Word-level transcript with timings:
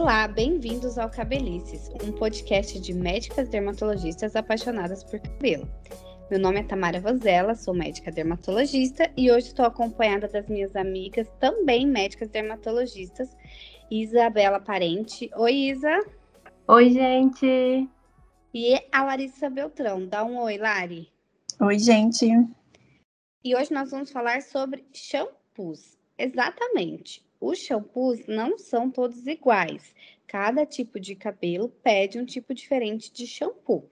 Olá, 0.00 0.28
bem-vindos 0.28 0.96
ao 0.96 1.10
Cabelices, 1.10 1.90
um 2.04 2.12
podcast 2.12 2.78
de 2.78 2.94
médicas 2.94 3.48
dermatologistas 3.48 4.36
apaixonadas 4.36 5.02
por 5.02 5.18
cabelo. 5.18 5.68
Meu 6.30 6.38
nome 6.38 6.60
é 6.60 6.62
Tamara 6.62 7.00
Vanzella, 7.00 7.56
sou 7.56 7.74
médica 7.74 8.12
dermatologista 8.12 9.10
e 9.16 9.28
hoje 9.28 9.48
estou 9.48 9.64
acompanhada 9.64 10.28
das 10.28 10.46
minhas 10.46 10.76
amigas, 10.76 11.28
também 11.40 11.84
médicas 11.84 12.28
dermatologistas, 12.28 13.36
Isabela 13.90 14.60
Parente. 14.60 15.28
Oi, 15.34 15.52
Isa. 15.52 16.06
Oi, 16.68 16.90
gente. 16.90 17.88
E 18.54 18.80
a 18.92 19.02
Larissa 19.02 19.50
Beltrão. 19.50 20.06
Dá 20.06 20.24
um 20.24 20.38
oi, 20.38 20.58
Lari. 20.58 21.10
Oi, 21.60 21.76
gente. 21.76 22.24
E 23.42 23.56
hoje 23.56 23.74
nós 23.74 23.90
vamos 23.90 24.12
falar 24.12 24.42
sobre 24.42 24.86
shampoos. 24.92 25.98
Exatamente. 26.16 27.27
Os 27.40 27.58
shampoos 27.58 28.26
não 28.26 28.58
são 28.58 28.90
todos 28.90 29.26
iguais. 29.26 29.94
Cada 30.26 30.66
tipo 30.66 30.98
de 30.98 31.14
cabelo 31.14 31.68
pede 31.82 32.18
um 32.18 32.24
tipo 32.24 32.52
diferente 32.52 33.12
de 33.12 33.26
shampoo. 33.26 33.88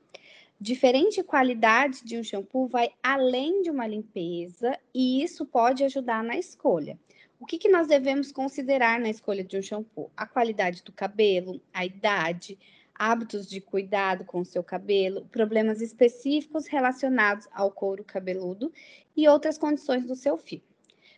Diferente 0.60 1.22
qualidade 1.22 2.02
de 2.02 2.18
um 2.18 2.24
shampoo 2.24 2.66
vai 2.66 2.90
além 3.02 3.62
de 3.62 3.70
uma 3.70 3.86
limpeza 3.86 4.76
e 4.92 5.22
isso 5.22 5.46
pode 5.46 5.84
ajudar 5.84 6.24
na 6.24 6.36
escolha. 6.36 6.98
O 7.38 7.44
que, 7.44 7.58
que 7.58 7.68
nós 7.68 7.86
devemos 7.86 8.32
considerar 8.32 8.98
na 8.98 9.10
escolha 9.10 9.44
de 9.44 9.58
um 9.58 9.62
shampoo? 9.62 10.10
A 10.16 10.26
qualidade 10.26 10.82
do 10.82 10.90
cabelo, 10.90 11.60
a 11.72 11.84
idade, 11.84 12.58
hábitos 12.94 13.46
de 13.46 13.60
cuidado 13.60 14.24
com 14.24 14.40
o 14.40 14.44
seu 14.44 14.64
cabelo, 14.64 15.26
problemas 15.26 15.80
específicos 15.80 16.66
relacionados 16.66 17.46
ao 17.52 17.70
couro 17.70 18.02
cabeludo 18.02 18.72
e 19.14 19.28
outras 19.28 19.58
condições 19.58 20.04
do 20.04 20.16
seu 20.16 20.36
fio. 20.38 20.62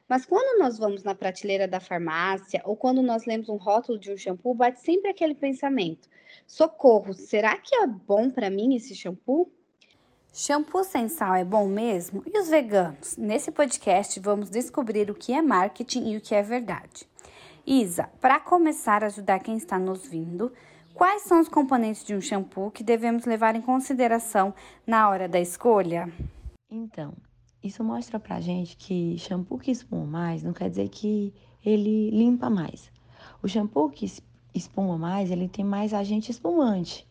Mas 0.09 0.25
quando 0.25 0.59
nós 0.59 0.79
vamos 0.79 1.03
na 1.03 1.15
prateleira 1.15 1.69
da 1.69 1.81
farmácia 1.81 2.63
ou 2.65 2.75
quando 2.75 3.03
nós 3.03 3.27
lemos 3.27 3.49
um 3.49 3.57
rótulo 3.57 3.99
de 3.99 4.11
um 4.11 4.17
shampoo, 4.17 4.55
bate 4.55 4.81
sempre 4.81 5.11
aquele 5.11 5.35
pensamento: 5.35 6.09
socorro, 6.47 7.13
será 7.13 7.59
que 7.59 7.75
é 7.77 7.87
bom 7.87 8.31
para 8.31 8.49
mim 8.49 8.75
esse 8.75 8.95
shampoo? 8.95 9.53
Shampoo 10.33 10.85
sem 10.85 11.09
sal 11.09 11.35
é 11.35 11.45
bom 11.45 11.67
mesmo? 11.67 12.23
E 12.27 12.39
os 12.39 12.49
veganos? 12.49 13.17
Nesse 13.17 13.51
podcast 13.51 14.19
vamos 14.21 14.49
descobrir 14.49 15.11
o 15.11 15.15
que 15.15 15.33
é 15.33 15.43
marketing 15.43 16.13
e 16.13 16.17
o 16.17 16.21
que 16.21 16.35
é 16.35 16.43
verdade. 16.43 17.07
Isa, 17.67 18.09
para 18.21 18.41
começar 18.41 19.03
a 19.03 19.09
ajudar 19.09 19.41
quem 19.41 19.57
está 19.57 19.79
nos 19.79 20.07
vindo, 20.07 20.51
quais 20.95 21.23
são 21.23 21.41
os 21.41 21.49
componentes 21.49 22.03
de 22.03 22.15
um 22.15 22.21
shampoo 22.21 22.71
que 22.71 22.83
devemos 22.83 23.27
levar 23.27 23.55
em 23.57 23.61
consideração 23.61 24.55
na 24.87 25.11
hora 25.11 25.29
da 25.29 25.39
escolha? 25.39 26.11
Então, 26.71 27.15
isso 27.69 27.85
mostra 27.85 28.19
pra 28.19 28.41
gente 28.41 28.77
que 28.77 29.17
shampoo 29.19 29.59
que 29.59 29.71
espuma 29.71 30.05
mais 30.05 30.43
não 30.43 30.53
quer 30.53 30.69
dizer 30.69 30.89
que 30.89 31.33
ele 31.65 32.11
limpa 32.11 32.51
mais. 32.51 32.91
O 33.43 33.49
shampoo 33.49 33.91
que 33.91 34.07
espuma 34.55 34.99
mais, 34.99 35.31
ele 35.31 35.49
tem 35.49 35.65
mais 35.65 35.95
agente 35.95 36.31
espumante. 36.31 37.07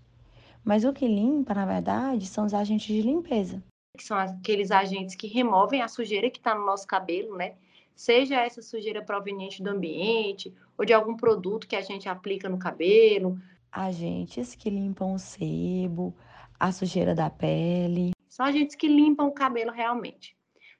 Mas 0.63 0.83
o 0.83 0.91
que 0.91 1.07
limpa, 1.07 1.53
na 1.53 1.65
verdade, 1.65 2.25
são 2.25 2.45
os 2.45 2.53
agentes 2.53 2.87
de 2.87 3.01
limpeza. 3.01 3.63
Que 3.97 4.03
são 4.03 4.17
aqueles 4.17 4.71
agentes 4.71 5.15
que 5.15 5.27
removem 5.27 5.81
a 5.81 5.87
sujeira 5.87 6.29
que 6.29 6.39
está 6.39 6.53
no 6.53 6.65
nosso 6.65 6.85
cabelo, 6.85 7.37
né? 7.37 7.55
Seja 7.95 8.41
essa 8.41 8.61
sujeira 8.61 9.01
proveniente 9.01 9.63
do 9.63 9.69
ambiente 9.69 10.53
ou 10.77 10.85
de 10.85 10.93
algum 10.93 11.15
produto 11.15 11.67
que 11.67 11.75
a 11.75 11.81
gente 11.81 12.07
aplica 12.09 12.49
no 12.49 12.59
cabelo. 12.59 13.39
Agentes 13.71 14.55
que 14.55 14.69
limpam 14.69 15.13
o 15.13 15.19
sebo, 15.19 16.15
a 16.59 16.71
sujeira 16.71 17.15
da 17.15 17.29
pele. 17.29 18.11
São 18.27 18.45
agentes 18.45 18.75
que 18.75 18.87
limpam 18.87 19.27
o 19.27 19.31
cabelo 19.33 19.71
realmente. 19.71 20.36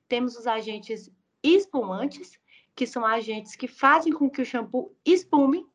Temos 0.08 0.38
os 0.38 0.48
agentes 0.48 1.12
espumantes, 1.44 2.40
que 2.76 2.86
são 2.86 3.06
agentes 3.06 3.56
que 3.56 3.68
fazem 3.68 4.14
com 4.14 4.30
que 4.30 4.42
o 4.42 4.46
shampoo 4.46 4.96
espume, 5.06 5.66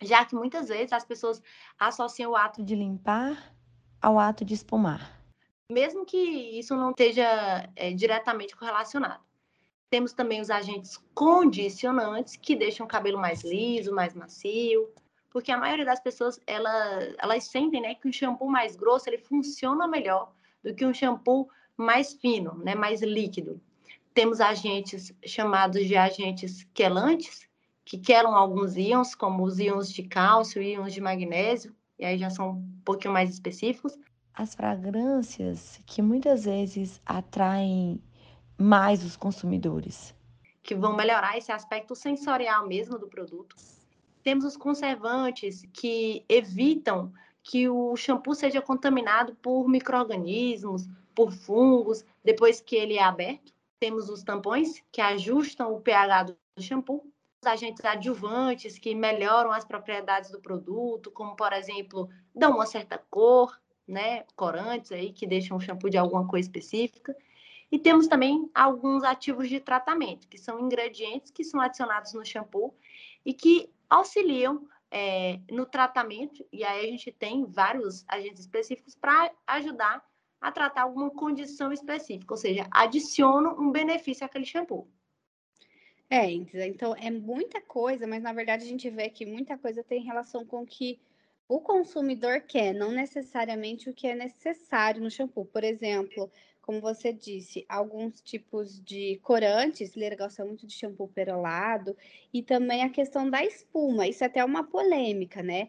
já 0.00 0.24
que 0.24 0.34
muitas 0.34 0.68
vezes 0.68 0.92
as 0.92 1.04
pessoas 1.04 1.42
associam 1.78 2.32
o 2.32 2.36
ato 2.36 2.62
de 2.62 2.74
limpar 2.74 3.54
ao 4.00 4.18
ato 4.18 4.44
de 4.44 4.54
espumar. 4.54 5.20
Mesmo 5.70 6.04
que 6.04 6.16
isso 6.16 6.74
não 6.74 6.90
esteja 6.90 7.70
é, 7.76 7.92
diretamente 7.92 8.56
correlacionado. 8.56 9.22
Temos 9.88 10.12
também 10.12 10.40
os 10.40 10.50
agentes 10.50 10.96
condicionantes, 11.14 12.36
que 12.36 12.56
deixam 12.56 12.86
o 12.86 12.88
cabelo 12.88 13.18
mais 13.18 13.44
liso, 13.44 13.94
mais 13.94 14.14
macio, 14.14 14.90
porque 15.30 15.52
a 15.52 15.56
maioria 15.56 15.84
das 15.84 16.00
pessoas, 16.00 16.40
ela, 16.46 17.14
elas 17.18 17.44
sentem 17.44 17.80
né, 17.80 17.94
que 17.94 18.08
um 18.08 18.12
shampoo 18.12 18.50
mais 18.50 18.74
grosso, 18.74 19.08
ele 19.08 19.18
funciona 19.18 19.86
melhor 19.86 20.32
do 20.62 20.74
que 20.74 20.84
um 20.84 20.92
shampoo 20.92 21.48
mais 21.76 22.14
fino, 22.14 22.56
né, 22.58 22.74
mais 22.74 23.02
líquido. 23.02 23.60
Temos 24.14 24.40
agentes 24.40 25.12
chamados 25.24 25.86
de 25.86 25.96
agentes 25.96 26.66
quelantes, 26.74 27.48
que 27.84 27.98
quelam 27.98 28.34
alguns 28.34 28.76
íons, 28.76 29.14
como 29.14 29.42
os 29.44 29.58
íons 29.58 29.90
de 29.90 30.02
cálcio 30.02 30.62
e 30.62 30.72
íons 30.72 30.92
de 30.92 31.00
magnésio, 31.00 31.74
e 31.98 32.04
aí 32.04 32.18
já 32.18 32.30
são 32.30 32.50
um 32.50 32.80
pouquinho 32.84 33.12
mais 33.12 33.30
específicos. 33.30 33.98
As 34.34 34.54
fragrâncias 34.54 35.80
que 35.86 36.00
muitas 36.00 36.44
vezes 36.44 37.00
atraem 37.04 38.00
mais 38.58 39.04
os 39.04 39.16
consumidores. 39.16 40.14
Que 40.62 40.74
vão 40.74 40.94
melhorar 40.94 41.36
esse 41.36 41.50
aspecto 41.50 41.94
sensorial 41.94 42.66
mesmo 42.66 42.98
do 42.98 43.08
produto. 43.08 43.56
Temos 44.22 44.44
os 44.44 44.56
conservantes 44.56 45.62
que 45.72 46.24
evitam 46.28 47.12
que 47.42 47.68
o 47.68 47.96
shampoo 47.96 48.34
seja 48.34 48.62
contaminado 48.62 49.34
por 49.36 49.68
micro-organismos, 49.68 50.88
por 51.14 51.32
fungos, 51.32 52.04
depois 52.24 52.60
que 52.60 52.76
ele 52.76 52.94
é 52.94 53.02
aberto. 53.02 53.52
Temos 53.80 54.08
os 54.08 54.22
tampões, 54.22 54.82
que 54.92 55.00
ajustam 55.00 55.74
o 55.74 55.80
pH 55.80 56.22
do 56.22 56.36
shampoo. 56.60 57.04
Os 57.44 57.50
agentes 57.50 57.84
adjuvantes, 57.84 58.78
que 58.78 58.94
melhoram 58.94 59.50
as 59.50 59.64
propriedades 59.64 60.30
do 60.30 60.40
produto, 60.40 61.10
como, 61.10 61.34
por 61.34 61.52
exemplo, 61.52 62.08
dão 62.32 62.52
uma 62.52 62.66
certa 62.66 62.96
cor, 63.10 63.60
né? 63.86 64.24
Corantes 64.36 64.92
aí, 64.92 65.12
que 65.12 65.26
deixam 65.26 65.56
o 65.56 65.60
shampoo 65.60 65.90
de 65.90 65.98
alguma 65.98 66.26
cor 66.26 66.38
específica. 66.38 67.16
E 67.72 67.78
temos 67.78 68.06
também 68.06 68.48
alguns 68.54 69.02
ativos 69.02 69.48
de 69.48 69.58
tratamento, 69.58 70.28
que 70.28 70.38
são 70.38 70.60
ingredientes 70.60 71.32
que 71.32 71.42
são 71.42 71.60
adicionados 71.60 72.12
no 72.12 72.24
shampoo 72.24 72.74
e 73.24 73.32
que 73.32 73.68
auxiliam 73.90 74.64
é, 74.92 75.40
no 75.50 75.64
tratamento. 75.64 76.46
E 76.52 76.62
aí 76.62 76.86
a 76.86 76.90
gente 76.90 77.10
tem 77.10 77.46
vários 77.46 78.04
agentes 78.06 78.40
específicos 78.40 78.94
para 78.94 79.32
ajudar 79.46 80.04
a 80.38 80.52
tratar 80.52 80.82
alguma 80.82 81.10
condição 81.10 81.72
específica, 81.72 82.34
ou 82.34 82.38
seja, 82.38 82.66
adiciono 82.70 83.58
um 83.58 83.70
benefício 83.70 84.26
àquele 84.26 84.44
shampoo. 84.44 84.86
É, 86.10 86.30
então 86.30 86.94
é 86.96 87.10
muita 87.10 87.60
coisa, 87.60 88.06
mas 88.06 88.22
na 88.22 88.34
verdade 88.34 88.64
a 88.64 88.68
gente 88.68 88.90
vê 88.90 89.08
que 89.08 89.24
muita 89.24 89.56
coisa 89.56 89.82
tem 89.82 90.02
relação 90.02 90.44
com 90.44 90.62
o 90.62 90.66
que 90.66 91.00
o 91.48 91.60
consumidor 91.60 92.42
quer, 92.42 92.74
não 92.74 92.90
necessariamente 92.90 93.88
o 93.88 93.94
que 93.94 94.06
é 94.06 94.14
necessário 94.14 95.00
no 95.00 95.10
shampoo. 95.10 95.46
Por 95.46 95.64
exemplo, 95.64 96.30
como 96.62 96.80
você 96.80 97.12
disse, 97.12 97.66
alguns 97.68 98.20
tipos 98.20 98.80
de 98.80 99.18
corantes, 99.22 99.96
ele 99.96 100.16
gosta 100.16 100.44
muito 100.44 100.66
de 100.66 100.72
shampoo 100.72 101.08
perolado, 101.08 101.96
e 102.32 102.42
também 102.42 102.84
a 102.84 102.88
questão 102.88 103.28
da 103.28 103.44
espuma, 103.44 104.06
isso 104.06 104.22
é 104.22 104.28
até 104.28 104.44
uma 104.44 104.64
polêmica, 104.64 105.42
né? 105.42 105.68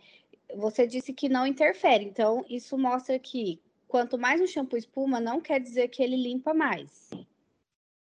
Você 0.55 0.85
disse 0.85 1.11
que 1.11 1.27
não 1.27 1.47
interfere, 1.47 2.05
então 2.05 2.45
isso 2.47 2.77
mostra 2.77 3.17
que 3.17 3.59
quanto 3.87 4.17
mais 4.17 4.39
um 4.39 4.47
shampoo 4.47 4.77
espuma, 4.77 5.19
não 5.19 5.41
quer 5.41 5.59
dizer 5.59 5.87
que 5.87 6.01
ele 6.01 6.15
limpa 6.15 6.53
mais. 6.53 7.09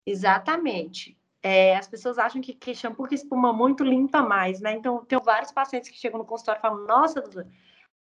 Exatamente. 0.06 1.18
É, 1.44 1.76
as 1.76 1.88
pessoas 1.88 2.18
acham 2.18 2.42
que, 2.42 2.54
que 2.54 2.76
shampoo 2.76 3.08
que 3.08 3.16
espuma 3.16 3.52
muito 3.52 3.84
limpa 3.84 4.22
mais, 4.22 4.60
né? 4.60 4.74
Então, 4.74 5.04
tem 5.06 5.20
vários 5.20 5.52
pacientes 5.52 5.90
que 5.90 5.98
chegam 5.98 6.20
no 6.20 6.26
consultório 6.26 6.60
e 6.60 6.62
falam: 6.62 6.86
Nossa, 6.86 7.22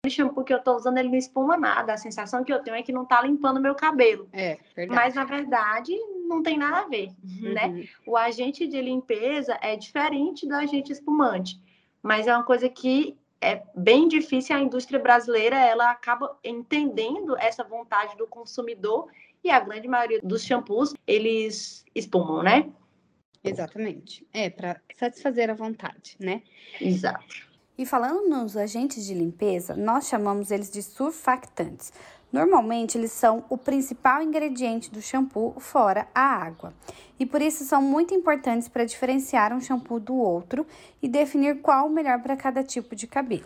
shampoo 0.10 0.44
que 0.44 0.54
eu 0.54 0.62
tô 0.62 0.76
usando, 0.76 0.98
ele 0.98 1.10
não 1.10 1.16
espuma 1.16 1.58
nada. 1.58 1.94
A 1.94 1.98
sensação 1.98 2.44
que 2.44 2.52
eu 2.52 2.62
tenho 2.62 2.76
é 2.76 2.84
que 2.84 2.92
não 2.92 3.06
tá 3.06 3.22
limpando 3.22 3.62
meu 3.62 3.76
cabelo. 3.76 4.28
É, 4.32 4.58
verdade. 4.76 5.00
Mas, 5.00 5.14
na 5.16 5.26
verdade, 5.26 5.94
não 6.28 6.42
tem 6.42 6.58
nada 6.58 6.80
a 6.80 6.88
ver, 6.88 7.12
né? 7.24 7.68
uhum. 7.68 7.74
né? 7.74 7.88
O 8.06 8.18
agente 8.18 8.68
de 8.68 8.82
limpeza 8.82 9.58
é 9.62 9.76
diferente 9.76 10.48
do 10.48 10.56
agente 10.56 10.92
espumante. 10.92 11.60
Mas 12.02 12.28
é 12.28 12.36
uma 12.36 12.44
coisa 12.44 12.70
que 12.70 13.18
é 13.42 13.62
bem 13.76 14.08
difícil 14.08 14.56
a 14.56 14.60
indústria 14.60 15.00
brasileira 15.00 15.58
ela 15.58 15.92
acaba 15.92 16.38
entendendo 16.44 17.38
essa 17.38 17.64
vontade 17.64 18.18
do 18.18 18.26
consumidor 18.26 19.08
e 19.44 19.52
a 19.52 19.60
grande 19.60 19.88
maioria 19.88 20.20
dos 20.24 20.44
shampoos 20.44 20.94
eles 21.06 21.86
espumam, 21.94 22.42
né? 22.42 22.72
Exatamente. 23.44 24.26
É 24.34 24.50
para 24.50 24.82
satisfazer 24.96 25.50
a 25.50 25.54
vontade, 25.54 26.16
né? 26.20 26.42
Exato. 26.82 27.55
E 27.78 27.86
falando 27.86 28.30
nos 28.30 28.56
agentes 28.56 29.06
de 29.06 29.14
limpeza, 29.14 29.76
nós 29.76 30.08
chamamos 30.08 30.50
eles 30.50 30.72
de 30.72 30.82
surfactantes. 30.82 31.92
Normalmente, 32.32 32.98
eles 32.98 33.12
são 33.12 33.44
o 33.50 33.58
principal 33.58 34.22
ingrediente 34.22 34.90
do 34.90 35.02
shampoo, 35.02 35.60
fora 35.60 36.08
a 36.16 36.22
água. 36.22 36.74
E 37.20 37.26
por 37.26 37.42
isso 37.42 37.66
são 37.66 37.82
muito 37.82 38.14
importantes 38.14 38.70
para 38.70 38.86
diferenciar 38.86 39.54
um 39.54 39.60
shampoo 39.60 40.00
do 40.00 40.16
outro 40.16 40.66
e 41.02 41.08
definir 41.08 41.62
qual 41.62 41.88
o 41.88 41.90
melhor 41.90 42.22
para 42.22 42.38
cada 42.38 42.64
tipo 42.64 42.96
de 42.96 43.08
cabelo. 43.08 43.46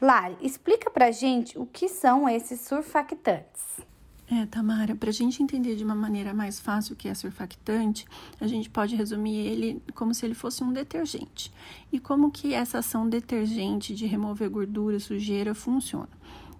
Lari, 0.00 0.36
explica 0.42 0.90
pra 0.90 1.10
gente 1.10 1.58
o 1.58 1.64
que 1.64 1.88
são 1.88 2.28
esses 2.28 2.60
surfactantes. 2.60 3.80
É, 4.28 4.44
Tamara, 4.44 4.96
para 4.96 5.10
a 5.10 5.12
gente 5.12 5.40
entender 5.40 5.76
de 5.76 5.84
uma 5.84 5.94
maneira 5.94 6.34
mais 6.34 6.58
fácil 6.58 6.94
o 6.94 6.96
que 6.96 7.08
é 7.08 7.14
surfactante, 7.14 8.04
a 8.40 8.46
gente 8.48 8.68
pode 8.68 8.96
resumir 8.96 9.36
ele 9.36 9.80
como 9.94 10.12
se 10.12 10.26
ele 10.26 10.34
fosse 10.34 10.64
um 10.64 10.72
detergente. 10.72 11.52
E 11.92 12.00
como 12.00 12.32
que 12.32 12.52
essa 12.52 12.78
ação 12.78 13.08
detergente 13.08 13.94
de 13.94 14.04
remover 14.04 14.50
gordura, 14.50 14.98
sujeira 14.98 15.54
funciona? 15.54 16.08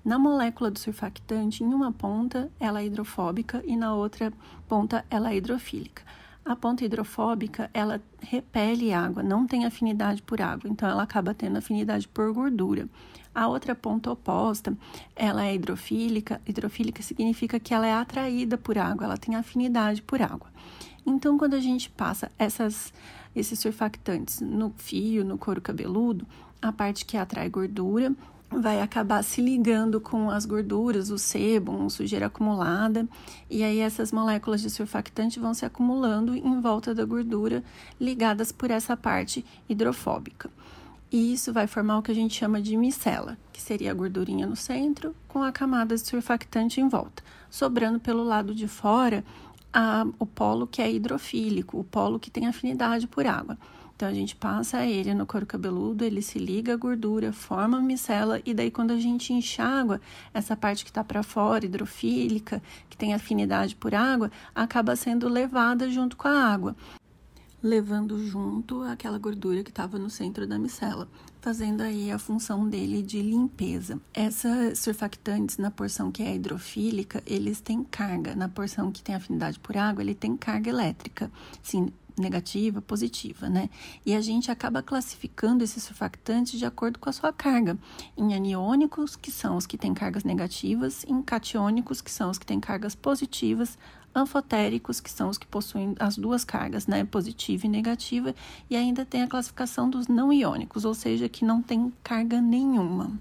Na 0.04 0.16
molécula 0.16 0.70
do 0.70 0.78
surfactante, 0.78 1.64
em 1.64 1.74
uma 1.74 1.90
ponta 1.90 2.48
ela 2.60 2.80
é 2.80 2.86
hidrofóbica 2.86 3.60
e 3.66 3.76
na 3.76 3.92
outra 3.92 4.32
ponta 4.68 5.04
ela 5.10 5.32
é 5.32 5.36
hidrofílica. 5.36 6.04
A 6.46 6.54
ponta 6.54 6.84
hidrofóbica, 6.84 7.68
ela 7.74 8.00
repele 8.20 8.92
água, 8.92 9.20
não 9.20 9.48
tem 9.48 9.64
afinidade 9.64 10.22
por 10.22 10.40
água, 10.40 10.70
então 10.70 10.88
ela 10.88 11.02
acaba 11.02 11.34
tendo 11.34 11.56
afinidade 11.58 12.06
por 12.06 12.32
gordura. 12.32 12.88
A 13.34 13.48
outra 13.48 13.74
ponta 13.74 14.12
oposta, 14.12 14.72
ela 15.16 15.44
é 15.44 15.56
hidrofílica. 15.56 16.40
Hidrofílica 16.46 17.02
significa 17.02 17.58
que 17.58 17.74
ela 17.74 17.84
é 17.84 17.92
atraída 17.92 18.56
por 18.56 18.78
água, 18.78 19.06
ela 19.06 19.16
tem 19.16 19.34
afinidade 19.34 20.00
por 20.02 20.22
água. 20.22 20.46
Então, 21.04 21.36
quando 21.36 21.54
a 21.54 21.60
gente 21.60 21.90
passa 21.90 22.30
essas, 22.38 22.94
esses 23.34 23.58
surfactantes 23.58 24.40
no 24.40 24.72
fio, 24.76 25.24
no 25.24 25.36
couro 25.36 25.60
cabeludo, 25.60 26.24
a 26.62 26.70
parte 26.70 27.04
que 27.04 27.16
atrai 27.16 27.48
gordura 27.48 28.14
vai 28.50 28.80
acabar 28.80 29.22
se 29.22 29.40
ligando 29.40 30.00
com 30.00 30.30
as 30.30 30.46
gorduras, 30.46 31.10
o 31.10 31.18
sebo, 31.18 31.88
sujeira 31.90 32.26
acumulada, 32.26 33.08
e 33.50 33.62
aí 33.62 33.80
essas 33.80 34.12
moléculas 34.12 34.60
de 34.60 34.70
surfactante 34.70 35.40
vão 35.40 35.52
se 35.52 35.64
acumulando 35.64 36.34
em 36.34 36.60
volta 36.60 36.94
da 36.94 37.04
gordura, 37.04 37.62
ligadas 38.00 38.52
por 38.52 38.70
essa 38.70 38.96
parte 38.96 39.44
hidrofóbica. 39.68 40.50
E 41.10 41.32
isso 41.32 41.52
vai 41.52 41.66
formar 41.66 41.98
o 41.98 42.02
que 42.02 42.10
a 42.10 42.14
gente 42.14 42.34
chama 42.34 42.60
de 42.60 42.76
micela, 42.76 43.38
que 43.52 43.62
seria 43.62 43.90
a 43.90 43.94
gordurinha 43.94 44.46
no 44.46 44.56
centro 44.56 45.14
com 45.28 45.42
a 45.42 45.52
camada 45.52 45.94
de 45.94 46.00
surfactante 46.00 46.80
em 46.80 46.88
volta, 46.88 47.22
sobrando 47.48 48.00
pelo 48.00 48.24
lado 48.24 48.54
de 48.54 48.66
fora 48.66 49.24
a, 49.72 50.06
o 50.18 50.26
polo 50.26 50.66
que 50.66 50.82
é 50.82 50.90
hidrofílico, 50.90 51.78
o 51.78 51.84
polo 51.84 52.18
que 52.18 52.30
tem 52.30 52.46
afinidade 52.46 53.06
por 53.06 53.26
água. 53.26 53.56
Então 53.96 54.08
a 54.08 54.12
gente 54.12 54.36
passa 54.36 54.84
ele 54.84 55.14
no 55.14 55.24
couro 55.24 55.46
cabeludo, 55.46 56.04
ele 56.04 56.20
se 56.20 56.38
liga 56.38 56.74
à 56.74 56.76
gordura, 56.76 57.32
forma 57.32 57.78
a 57.78 57.80
micela 57.80 58.42
e 58.44 58.52
daí 58.52 58.70
quando 58.70 58.90
a 58.90 59.00
gente 59.00 59.32
enxágua, 59.32 60.02
essa 60.34 60.54
parte 60.54 60.84
que 60.84 60.90
está 60.90 61.02
para 61.02 61.22
fora, 61.22 61.64
hidrofílica, 61.64 62.62
que 62.90 62.96
tem 62.96 63.14
afinidade 63.14 63.74
por 63.74 63.94
água, 63.94 64.30
acaba 64.54 64.94
sendo 64.94 65.28
levada 65.30 65.90
junto 65.90 66.14
com 66.14 66.28
a 66.28 66.32
água 66.32 66.76
levando 67.62 68.24
junto 68.24 68.82
aquela 68.82 69.18
gordura 69.18 69.64
que 69.64 69.70
estava 69.70 69.98
no 69.98 70.08
centro 70.08 70.46
da 70.46 70.58
micela, 70.58 71.08
fazendo 71.40 71.80
aí 71.80 72.12
a 72.12 72.18
função 72.18 72.68
dele 72.68 73.02
de 73.02 73.20
limpeza. 73.20 74.00
Essas 74.14 74.78
surfactantes 74.78 75.58
na 75.58 75.70
porção 75.70 76.12
que 76.12 76.22
é 76.22 76.34
hidrofílica, 76.34 77.22
eles 77.26 77.60
têm 77.60 77.82
carga. 77.82 78.36
Na 78.36 78.48
porção 78.48 78.92
que 78.92 79.02
tem 79.02 79.14
afinidade 79.14 79.58
por 79.58 79.76
água, 79.76 80.02
ele 80.02 80.14
tem 80.14 80.36
carga 80.36 80.70
elétrica. 80.70 81.30
Sim, 81.60 81.88
negativa, 82.18 82.80
positiva, 82.80 83.48
né? 83.48 83.68
E 84.04 84.14
a 84.14 84.20
gente 84.20 84.50
acaba 84.50 84.82
classificando 84.82 85.62
esses 85.62 85.82
surfactantes 85.82 86.58
de 86.58 86.64
acordo 86.64 86.98
com 86.98 87.08
a 87.10 87.12
sua 87.12 87.32
carga, 87.32 87.76
em 88.16 88.34
aniônicos, 88.34 89.16
que 89.16 89.30
são 89.30 89.56
os 89.56 89.66
que 89.66 89.76
têm 89.76 89.92
cargas 89.92 90.24
negativas, 90.24 91.04
em 91.04 91.22
catiônicos, 91.22 92.00
que 92.00 92.10
são 92.10 92.30
os 92.30 92.38
que 92.38 92.46
têm 92.46 92.60
cargas 92.60 92.94
positivas, 92.94 93.78
anfotéricos, 94.14 95.00
que 95.00 95.10
são 95.10 95.28
os 95.28 95.36
que 95.36 95.46
possuem 95.46 95.94
as 95.98 96.16
duas 96.16 96.44
cargas, 96.44 96.86
né, 96.86 97.04
positiva 97.04 97.66
e 97.66 97.68
negativa, 97.68 98.34
e 98.70 98.74
ainda 98.74 99.04
tem 99.04 99.22
a 99.22 99.28
classificação 99.28 99.90
dos 99.90 100.08
não 100.08 100.32
iônicos, 100.32 100.84
ou 100.84 100.94
seja, 100.94 101.28
que 101.28 101.44
não 101.44 101.62
tem 101.62 101.92
carga 102.02 102.40
nenhuma. 102.40 103.20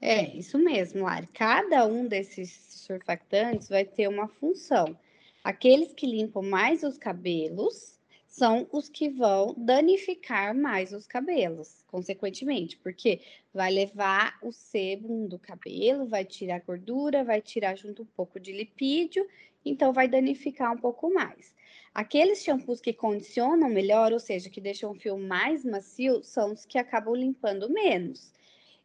É, 0.00 0.36
isso 0.36 0.58
mesmo, 0.58 1.04
Lari. 1.04 1.28
Cada 1.32 1.86
um 1.86 2.06
desses 2.06 2.50
surfactantes 2.68 3.68
vai 3.68 3.84
ter 3.84 4.08
uma 4.08 4.28
função. 4.28 4.96
Aqueles 5.42 5.92
que 5.94 6.06
limpam 6.06 6.42
mais 6.42 6.82
os 6.82 6.98
cabelos 6.98 7.95
são 8.36 8.66
os 8.70 8.88
que 8.88 9.08
vão 9.08 9.54
danificar 9.56 10.54
mais 10.54 10.92
os 10.92 11.06
cabelos, 11.06 11.82
consequentemente, 11.86 12.76
porque 12.76 13.20
vai 13.52 13.72
levar 13.72 14.38
o 14.42 14.52
sebo 14.52 15.26
do 15.26 15.38
cabelo, 15.38 16.06
vai 16.06 16.24
tirar 16.24 16.60
gordura, 16.60 17.24
vai 17.24 17.40
tirar 17.40 17.76
junto 17.76 18.02
um 18.02 18.06
pouco 18.06 18.38
de 18.38 18.52
lipídio 18.52 19.26
então 19.66 19.92
vai 19.92 20.06
danificar 20.06 20.72
um 20.72 20.78
pouco 20.78 21.12
mais. 21.12 21.54
Aqueles 21.92 22.42
shampoos 22.42 22.80
que 22.80 22.92
condicionam 22.92 23.68
melhor, 23.68 24.12
ou 24.12 24.20
seja, 24.20 24.48
que 24.48 24.60
deixam 24.60 24.92
o 24.92 24.94
fio 24.94 25.18
mais 25.18 25.64
macio, 25.64 26.22
são 26.22 26.52
os 26.52 26.64
que 26.64 26.78
acabam 26.78 27.14
limpando 27.14 27.68
menos. 27.68 28.32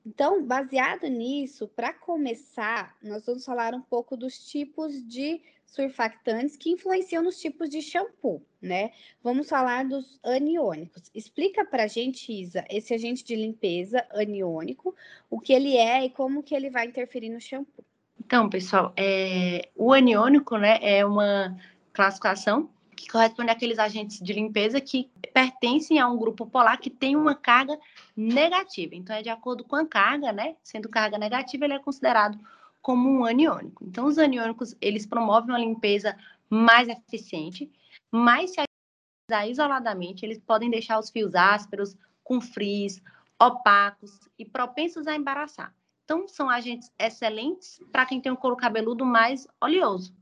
Então, 0.06 0.44
baseado 0.44 1.07
nisso, 1.07 1.68
para 1.68 1.94
começar, 1.94 2.98
nós 3.03 3.25
vamos 3.25 3.45
falar 3.45 3.75
um 3.75 3.81
pouco 3.81 4.18
dos 4.18 4.50
tipos 4.50 5.06
de 5.07 5.42
surfactantes 5.71 6.57
que 6.57 6.69
influenciam 6.69 7.23
nos 7.23 7.39
tipos 7.39 7.69
de 7.69 7.81
shampoo, 7.81 8.45
né? 8.62 8.91
Vamos 9.23 9.47
falar 9.47 9.85
dos 9.85 10.19
aniônicos. 10.21 11.09
Explica 11.15 11.65
para 11.65 11.83
a 11.83 11.88
gente, 11.88 12.31
Isa, 12.31 12.65
esse 12.69 12.94
agente 12.94 13.23
de 13.23 13.35
limpeza 13.35 14.06
aniônico, 14.12 14.94
o 15.29 15.39
que 15.39 15.53
ele 15.53 15.77
é 15.77 16.06
e 16.06 16.09
como 16.09 16.44
que 16.44 16.53
ele 16.53 16.69
vai 16.69 16.85
interferir 16.85 17.29
no 17.29 17.39
shampoo. 17.39 17.85
Então, 18.19 18.50
pessoal, 18.50 18.94
é, 18.97 19.69
o 19.75 19.94
aniônico 19.94 20.57
né, 20.57 20.77
é 20.81 21.06
uma 21.06 21.57
classificação 21.94 22.69
que 22.95 23.07
corresponde 23.07 23.50
àqueles 23.50 23.79
agentes 23.79 24.19
de 24.19 24.33
limpeza 24.33 24.79
que 24.81 25.09
pertencem 25.33 26.00
a 26.00 26.07
um 26.07 26.17
grupo 26.17 26.45
polar 26.45 26.77
que 26.77 26.89
tem 26.89 27.15
uma 27.15 27.33
carga 27.33 27.79
negativa. 28.15 28.94
Então, 28.94 29.15
é 29.15 29.21
de 29.21 29.29
acordo 29.29 29.63
com 29.63 29.77
a 29.77 29.88
carga, 29.88 30.33
né? 30.33 30.56
Sendo 30.62 30.89
carga 30.89 31.17
negativa, 31.17 31.63
ele 31.63 31.75
é 31.75 31.79
considerado 31.79 32.38
como 32.81 33.10
um 33.10 33.25
aniônico. 33.25 33.86
Então, 33.86 34.06
os 34.06 34.18
aniônicos, 34.18 34.75
eles 34.81 35.06
promovem 35.06 35.50
uma 35.50 35.60
limpeza 35.60 36.18
mais 36.50 36.88
eficiente, 36.88 37.72
mas 38.12 38.51
se 38.51 38.62
utilizar 38.62 39.50
isoladamente, 39.50 40.25
eles 40.25 40.39
podem 40.39 40.69
deixar 40.69 41.00
os 41.00 41.10
fios 41.10 41.36
ásperos, 41.36 41.95
com 42.24 42.42
frizz, 42.42 43.01
opacos 43.39 44.12
e 44.38 44.45
propensos 44.45 45.07
a 45.07 45.16
embaraçar. 45.16 45.74
Então, 46.04 46.28
são 46.28 46.50
agentes 46.50 46.92
excelentes 47.00 47.80
para 47.92 48.06
quem 48.06 48.19
tem 48.19 48.31
um 48.31 48.36
couro 48.36 48.57
cabeludo 48.57 49.06
mais 49.06 49.48
oleoso. 49.62 50.13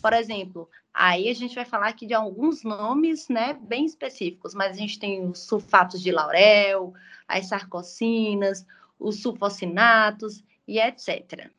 Por 0.00 0.12
exemplo, 0.12 0.68
aí 0.92 1.28
a 1.28 1.34
gente 1.34 1.54
vai 1.54 1.64
falar 1.64 1.88
aqui 1.88 2.06
de 2.06 2.14
alguns 2.14 2.62
nomes, 2.62 3.28
né, 3.28 3.52
bem 3.52 3.84
específicos, 3.84 4.54
mas 4.54 4.72
a 4.72 4.80
gente 4.80 4.98
tem 4.98 5.28
os 5.28 5.40
sulfatos 5.40 6.00
de 6.00 6.10
laurel, 6.10 6.94
as 7.28 7.46
sarcocinas, 7.46 8.66
os 8.98 9.20
sulfocinatos 9.20 10.42
e 10.66 10.78
etc. 10.78 11.50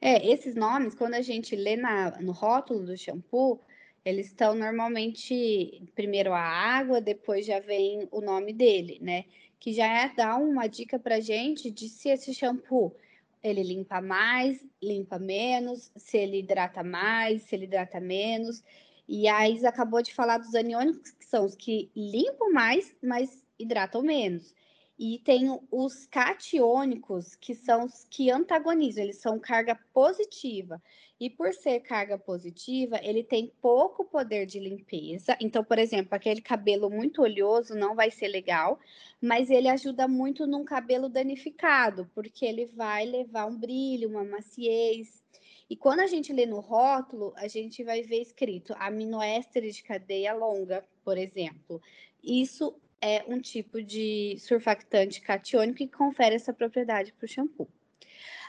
É, 0.00 0.26
esses 0.30 0.54
nomes, 0.54 0.94
quando 0.94 1.14
a 1.14 1.22
gente 1.22 1.54
lê 1.54 1.76
na, 1.76 2.20
no 2.20 2.32
rótulo 2.32 2.86
do 2.86 2.96
shampoo, 2.96 3.60
eles 4.04 4.26
estão 4.28 4.54
normalmente 4.54 5.82
primeiro 5.94 6.32
a 6.32 6.40
água, 6.40 7.00
depois 7.00 7.44
já 7.44 7.60
vem 7.60 8.08
o 8.10 8.20
nome 8.20 8.52
dele, 8.52 8.98
né? 9.00 9.24
que 9.60 9.74
já 9.74 9.86
é 9.86 10.08
dar 10.14 10.36
uma 10.38 10.66
dica 10.66 10.98
para 10.98 11.20
gente 11.20 11.70
de 11.70 11.88
se 11.88 12.08
esse 12.08 12.32
shampoo 12.34 12.96
ele 13.42 13.62
limpa 13.62 14.00
mais, 14.00 14.64
limpa 14.82 15.18
menos, 15.18 15.92
se 15.96 16.16
ele 16.16 16.40
hidrata 16.40 16.82
mais, 16.82 17.42
se 17.42 17.54
ele 17.54 17.64
hidrata 17.64 18.00
menos. 18.00 18.62
E 19.06 19.28
a 19.28 19.48
Isa 19.48 19.68
acabou 19.68 20.02
de 20.02 20.14
falar 20.14 20.38
dos 20.38 20.54
aniônicos, 20.54 21.10
que 21.10 21.24
são 21.24 21.44
os 21.44 21.54
que 21.54 21.90
limpam 21.94 22.50
mais, 22.52 22.94
mas 23.02 23.42
hidratam 23.58 24.02
menos. 24.02 24.54
E 25.02 25.18
tem 25.20 25.58
os 25.70 26.04
catiônicos, 26.04 27.34
que 27.34 27.54
são 27.54 27.86
os 27.86 28.04
que 28.10 28.30
antagonizam, 28.30 29.02
eles 29.02 29.16
são 29.16 29.38
carga 29.38 29.74
positiva. 29.94 30.78
E 31.18 31.30
por 31.30 31.54
ser 31.54 31.80
carga 31.80 32.18
positiva, 32.18 33.00
ele 33.02 33.24
tem 33.24 33.50
pouco 33.62 34.04
poder 34.04 34.44
de 34.44 34.60
limpeza. 34.60 35.38
Então, 35.40 35.64
por 35.64 35.78
exemplo, 35.78 36.14
aquele 36.14 36.42
cabelo 36.42 36.90
muito 36.90 37.22
oleoso 37.22 37.74
não 37.74 37.94
vai 37.94 38.10
ser 38.10 38.28
legal, 38.28 38.78
mas 39.22 39.48
ele 39.48 39.68
ajuda 39.68 40.06
muito 40.06 40.46
num 40.46 40.66
cabelo 40.66 41.08
danificado, 41.08 42.06
porque 42.14 42.44
ele 42.44 42.66
vai 42.66 43.06
levar 43.06 43.46
um 43.46 43.56
brilho, 43.56 44.10
uma 44.10 44.22
maciez. 44.22 45.24
E 45.70 45.76
quando 45.76 46.00
a 46.00 46.06
gente 46.06 46.30
lê 46.30 46.44
no 46.44 46.60
rótulo, 46.60 47.32
a 47.36 47.48
gente 47.48 47.82
vai 47.82 48.02
ver 48.02 48.20
escrito 48.20 48.74
aminoéster 48.78 49.62
de 49.62 49.82
cadeia 49.82 50.34
longa, 50.34 50.84
por 51.02 51.16
exemplo. 51.16 51.80
Isso 52.22 52.74
é 53.00 53.24
um 53.26 53.40
tipo 53.40 53.82
de 53.82 54.36
surfactante 54.38 55.20
catiônico 55.20 55.78
que 55.78 55.88
confere 55.88 56.34
essa 56.34 56.52
propriedade 56.52 57.12
para 57.12 57.24
o 57.24 57.28
shampoo. 57.28 57.68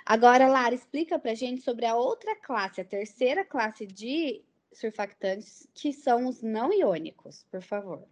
Agora, 0.06 0.48
Lara, 0.48 0.76
explica 0.76 1.20
para 1.20 1.32
a 1.32 1.36
gente 1.36 1.62
sobre 1.62 1.86
a 1.86 1.96
outra 1.96 2.36
classe, 2.36 2.82
a 2.82 2.86
terceira 2.86 3.46
classe 3.46 3.86
de 3.86 4.42
surfactantes, 4.74 5.68
que 5.74 5.94
são 5.94 6.28
os 6.28 6.42
não 6.42 6.74
iônicos, 6.74 7.46
por 7.52 7.62
favor. 7.62 8.04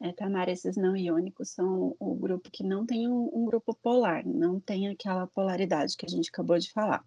É, 0.00 0.12
Tamara, 0.12 0.50
esses 0.50 0.76
não 0.76 0.96
iônicos 0.96 1.50
são 1.50 1.94
o 1.98 2.14
grupo 2.14 2.50
que 2.50 2.64
não 2.64 2.84
tem 2.84 3.08
um, 3.08 3.30
um, 3.32 3.44
grupo 3.44 3.72
polar, 3.72 4.26
não 4.26 4.58
tem 4.58 4.88
aquela 4.88 5.28
polaridade 5.28 5.96
que 5.96 6.04
a 6.04 6.08
gente 6.08 6.28
acabou 6.28 6.58
de 6.58 6.72
falar. 6.72 7.04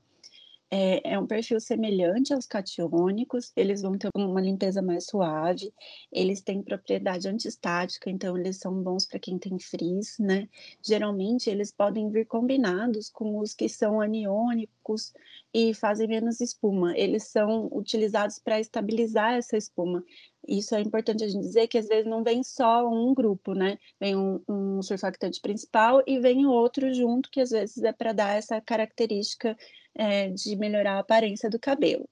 É, 0.72 1.14
é, 1.14 1.20
um 1.20 1.28
perfil 1.28 1.60
semelhante 1.60 2.34
aos 2.34 2.46
catiônicos, 2.46 3.52
eles 3.56 3.82
vão 3.82 3.98
ter 3.98 4.10
uma 4.16 4.42
limpeza 4.42 4.82
mais 4.82 5.06
suave, 5.06 5.72
eles 6.12 6.42
têm 6.42 6.62
propriedade 6.62 7.28
antistática, 7.28 8.10
então 8.10 8.38
eles 8.38 8.58
são 8.58 8.74
bons 8.82 9.06
para 9.06 9.20
quem 9.20 9.38
tem 9.38 9.60
frizz, 9.60 10.18
né? 10.20 10.50
Geralmente 10.82 11.50
eles 11.50 11.72
podem 11.72 12.10
vir 12.10 12.26
combinados 12.26 13.10
com 13.10 13.40
os 13.40 13.54
que 13.54 13.70
são 13.70 14.02
aniônicos 14.02 15.14
e 15.54 15.74
fazem 15.74 16.08
menos 16.08 16.42
espuma. 16.42 16.98
Eles 16.98 17.24
são 17.24 17.70
utilizados 17.72 18.40
para 18.40 18.60
estabilizar 18.60 19.34
essa 19.34 19.56
espuma. 19.56 20.04
Isso 20.48 20.76
é 20.76 20.82
importante 20.82 21.24
a 21.24 21.28
gente 21.28 21.42
dizer 21.42 21.68
que 21.68 21.78
às 21.78 21.88
vezes 21.88 22.06
não 22.06 22.24
vem 22.24 22.44
só 22.44 22.88
um 22.88 23.14
grupo, 23.14 23.54
né? 23.54 23.78
Vem 24.00 24.16
um, 24.16 24.42
um 24.48 24.82
surfactante 24.82 25.40
principal 25.42 26.04
e 26.06 26.20
vem 26.20 26.46
outro 26.46 26.94
junto, 26.94 27.30
que 27.32 27.42
às 27.42 27.50
vezes 27.52 27.84
é 27.84 27.92
para 27.92 28.14
dar 28.14 28.38
essa 28.38 28.60
característica 28.62 29.56
é, 29.96 30.30
de 30.30 30.56
melhorar 30.56 30.96
a 30.96 31.00
aparência 31.00 31.50
do 31.50 31.60
cabelo. 31.60 32.08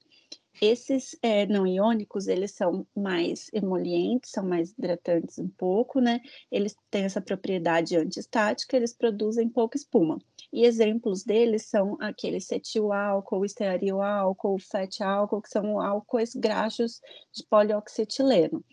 Esses 0.62 1.18
é, 1.22 1.46
não 1.48 1.66
iônicos, 1.66 2.28
eles 2.28 2.52
são 2.52 2.86
mais 2.96 3.50
emolientes, 3.52 4.32
são 4.32 4.46
mais 4.46 4.72
hidratantes 4.72 5.40
um 5.40 5.50
pouco, 5.50 6.00
né? 6.00 6.22
Eles 6.52 6.76
têm 6.92 7.06
essa 7.06 7.20
propriedade 7.20 7.98
antistática, 7.98 8.78
eles 8.78 8.94
produzem 8.94 9.50
pouca 9.50 9.78
espuma. 9.78 10.20
E 10.52 10.64
exemplos 10.64 11.24
deles 11.24 11.66
são 11.66 11.98
aqueles 12.00 12.46
cetil 12.46 12.94
álcool, 12.94 13.44
estearil 13.44 14.02
álcool, 14.02 14.60
fat 14.60 15.02
álcool, 15.02 15.42
que 15.42 15.50
são 15.50 15.82
álcoois 15.82 16.36
graxos 16.36 17.02
de 17.34 17.44
polioxetileno. 17.48 18.64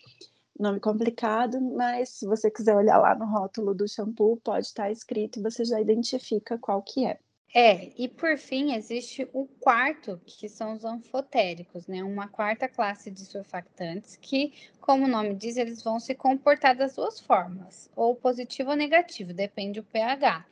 Nome 0.58 0.78
complicado, 0.78 1.58
mas 1.58 2.10
se 2.10 2.26
você 2.26 2.50
quiser 2.50 2.76
olhar 2.76 2.98
lá 2.98 3.14
no 3.14 3.24
rótulo 3.24 3.74
do 3.74 3.88
shampoo, 3.88 4.36
pode 4.44 4.66
estar 4.66 4.90
escrito 4.90 5.38
e 5.38 5.42
você 5.42 5.64
já 5.64 5.80
identifica 5.80 6.58
qual 6.58 6.82
que 6.82 7.06
é. 7.06 7.18
É, 7.52 7.90
e 7.98 8.08
por 8.08 8.38
fim 8.38 8.74
existe 8.74 9.28
o 9.32 9.44
quarto, 9.58 10.20
que 10.24 10.48
são 10.48 10.72
os 10.72 10.84
anfotéricos, 10.84 11.88
né? 11.88 12.02
Uma 12.04 12.28
quarta 12.28 12.68
classe 12.68 13.10
de 13.10 13.24
surfactantes 13.24 14.14
que, 14.14 14.52
como 14.80 15.04
o 15.04 15.08
nome 15.08 15.34
diz, 15.34 15.56
eles 15.56 15.82
vão 15.82 15.98
se 15.98 16.14
comportar 16.14 16.76
das 16.76 16.94
duas 16.94 17.18
formas, 17.18 17.90
ou 17.96 18.14
positivo 18.14 18.70
ou 18.70 18.76
negativo, 18.76 19.34
depende 19.34 19.80
do 19.80 19.86
pH. 19.86 20.46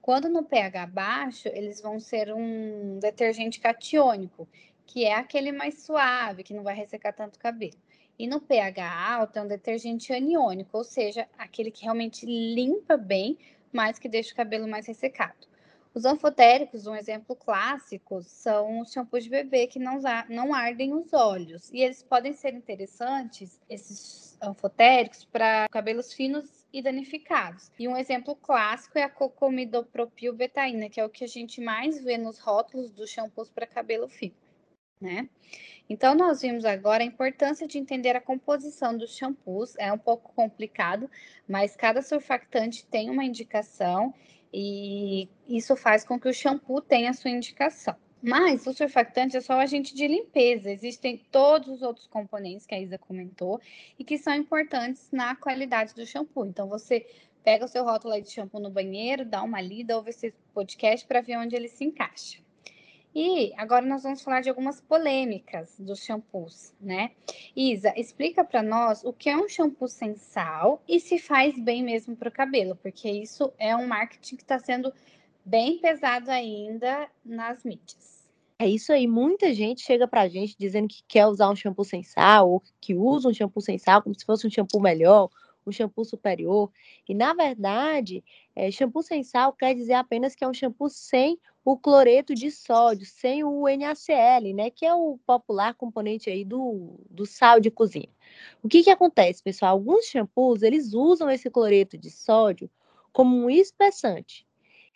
Quando 0.00 0.28
no 0.28 0.44
pH 0.44 0.86
baixo, 0.86 1.48
eles 1.48 1.80
vão 1.80 1.98
ser 1.98 2.32
um 2.32 3.00
detergente 3.00 3.58
catiônico, 3.58 4.46
que 4.86 5.04
é 5.04 5.14
aquele 5.14 5.50
mais 5.50 5.82
suave, 5.82 6.44
que 6.44 6.54
não 6.54 6.62
vai 6.62 6.76
ressecar 6.76 7.12
tanto 7.12 7.34
o 7.34 7.40
cabelo. 7.40 7.78
E 8.16 8.28
no 8.28 8.40
pH 8.40 9.16
alto 9.16 9.40
é 9.40 9.42
um 9.42 9.48
detergente 9.48 10.12
aniônico, 10.12 10.78
ou 10.78 10.84
seja, 10.84 11.26
aquele 11.36 11.72
que 11.72 11.82
realmente 11.82 12.24
limpa 12.24 12.96
bem, 12.96 13.36
mas 13.72 13.98
que 13.98 14.08
deixa 14.08 14.32
o 14.32 14.36
cabelo 14.36 14.68
mais 14.68 14.86
ressecado. 14.86 15.52
Os 15.94 16.04
anfotéricos, 16.04 16.88
um 16.88 16.96
exemplo 16.96 17.36
clássico, 17.36 18.20
são 18.24 18.80
os 18.80 18.90
shampoos 18.90 19.22
de 19.22 19.30
bebê 19.30 19.68
que 19.68 19.78
não, 19.78 20.00
não 20.28 20.52
ardem 20.52 20.92
os 20.92 21.12
olhos. 21.12 21.70
E 21.72 21.80
eles 21.80 22.02
podem 22.02 22.32
ser 22.32 22.52
interessantes, 22.52 23.60
esses 23.70 24.36
anfotéricos, 24.42 25.24
para 25.24 25.68
cabelos 25.68 26.12
finos 26.12 26.66
e 26.72 26.82
danificados. 26.82 27.70
E 27.78 27.86
um 27.86 27.96
exemplo 27.96 28.34
clássico 28.34 28.98
é 28.98 29.04
a 29.04 29.08
cocomidopropilbetaína, 29.08 30.90
que 30.90 31.00
é 31.00 31.04
o 31.04 31.08
que 31.08 31.22
a 31.22 31.28
gente 31.28 31.60
mais 31.60 32.02
vê 32.02 32.18
nos 32.18 32.40
rótulos 32.40 32.90
dos 32.90 33.08
shampoos 33.08 33.48
para 33.48 33.64
cabelo 33.64 34.08
fino, 34.08 34.34
né? 35.00 35.28
Então, 35.88 36.14
nós 36.14 36.40
vimos 36.40 36.64
agora 36.64 37.04
a 37.04 37.06
importância 37.06 37.68
de 37.68 37.78
entender 37.78 38.16
a 38.16 38.20
composição 38.20 38.96
dos 38.96 39.14
shampoos. 39.14 39.76
É 39.78 39.92
um 39.92 39.98
pouco 39.98 40.32
complicado, 40.34 41.08
mas 41.46 41.76
cada 41.76 42.02
surfactante 42.02 42.84
tem 42.86 43.10
uma 43.10 43.22
indicação 43.22 44.12
e 44.56 45.28
isso 45.48 45.74
faz 45.74 46.04
com 46.04 46.18
que 46.18 46.28
o 46.28 46.32
shampoo 46.32 46.80
tenha 46.80 47.12
sua 47.12 47.30
indicação. 47.30 47.96
Mas 48.22 48.64
o 48.68 48.72
surfactante 48.72 49.36
é 49.36 49.40
só 49.40 49.54
o 49.54 49.58
agente 49.58 49.92
de 49.92 50.06
limpeza. 50.06 50.70
Existem 50.70 51.18
todos 51.32 51.68
os 51.68 51.82
outros 51.82 52.06
componentes 52.06 52.64
que 52.64 52.74
a 52.74 52.80
Isa 52.80 52.96
comentou 52.96 53.60
e 53.98 54.04
que 54.04 54.16
são 54.16 54.32
importantes 54.32 55.08
na 55.10 55.34
qualidade 55.34 55.92
do 55.92 56.06
shampoo. 56.06 56.46
Então, 56.46 56.68
você 56.68 57.04
pega 57.42 57.64
o 57.64 57.68
seu 57.68 57.84
rótulo 57.84 58.18
de 58.22 58.30
shampoo 58.30 58.60
no 58.60 58.70
banheiro, 58.70 59.24
dá 59.24 59.42
uma 59.42 59.60
lida, 59.60 59.96
ouve 59.96 60.10
esse 60.10 60.32
podcast 60.54 61.04
para 61.04 61.20
ver 61.20 61.36
onde 61.36 61.56
ele 61.56 61.68
se 61.68 61.84
encaixa. 61.84 62.43
E 63.14 63.52
agora 63.56 63.86
nós 63.86 64.02
vamos 64.02 64.22
falar 64.22 64.40
de 64.40 64.48
algumas 64.48 64.80
polêmicas 64.80 65.78
dos 65.78 66.04
shampoos, 66.04 66.74
né? 66.80 67.12
Isa, 67.54 67.92
explica 67.96 68.44
para 68.44 68.60
nós 68.60 69.04
o 69.04 69.12
que 69.12 69.28
é 69.30 69.36
um 69.36 69.48
shampoo 69.48 69.86
sem 69.86 70.16
sal 70.16 70.82
e 70.88 70.98
se 70.98 71.18
faz 71.18 71.56
bem 71.56 71.82
mesmo 71.84 72.16
para 72.16 72.28
o 72.28 72.32
cabelo, 72.32 72.74
porque 72.76 73.08
isso 73.08 73.52
é 73.56 73.76
um 73.76 73.86
marketing 73.86 74.36
que 74.36 74.42
está 74.42 74.58
sendo 74.58 74.92
bem 75.44 75.78
pesado 75.78 76.28
ainda 76.30 77.08
nas 77.24 77.62
mídias. 77.62 78.26
É 78.58 78.68
isso 78.68 78.92
aí, 78.92 79.06
muita 79.06 79.52
gente 79.52 79.82
chega 79.82 80.08
pra 80.08 80.28
gente 80.28 80.56
dizendo 80.58 80.88
que 80.88 81.02
quer 81.06 81.26
usar 81.26 81.50
um 81.50 81.56
shampoo 81.56 81.84
sem 81.84 82.02
sal, 82.02 82.50
ou 82.50 82.62
que 82.80 82.94
usa 82.94 83.28
um 83.28 83.34
shampoo 83.34 83.60
sem 83.60 83.78
sal 83.78 84.02
como 84.02 84.18
se 84.18 84.24
fosse 84.24 84.46
um 84.46 84.50
shampoo 84.50 84.80
melhor, 84.80 85.28
um 85.66 85.72
shampoo 85.72 86.04
superior. 86.04 86.70
E, 87.08 87.14
na 87.14 87.34
verdade, 87.34 88.24
é, 88.54 88.70
shampoo 88.70 89.02
sem 89.02 89.22
sal 89.22 89.52
quer 89.52 89.74
dizer 89.74 89.94
apenas 89.94 90.34
que 90.34 90.44
é 90.44 90.48
um 90.48 90.54
shampoo 90.54 90.88
sem 90.88 91.38
o 91.64 91.76
cloreto 91.78 92.34
de 92.34 92.50
sódio, 92.50 93.06
sem 93.06 93.42
o 93.42 93.64
NaCl, 93.66 94.52
né, 94.54 94.70
que 94.70 94.84
é 94.84 94.92
o 94.94 95.18
popular 95.26 95.74
componente 95.74 96.28
aí 96.28 96.44
do, 96.44 97.00
do 97.08 97.24
sal 97.24 97.58
de 97.58 97.70
cozinha. 97.70 98.10
O 98.62 98.68
que 98.68 98.82
que 98.82 98.90
acontece, 98.90 99.42
pessoal? 99.42 99.72
Alguns 99.72 100.06
shampoos, 100.06 100.62
eles 100.62 100.92
usam 100.92 101.30
esse 101.30 101.50
cloreto 101.50 101.96
de 101.96 102.10
sódio 102.10 102.70
como 103.12 103.36
um 103.36 103.48
espessante. 103.48 104.46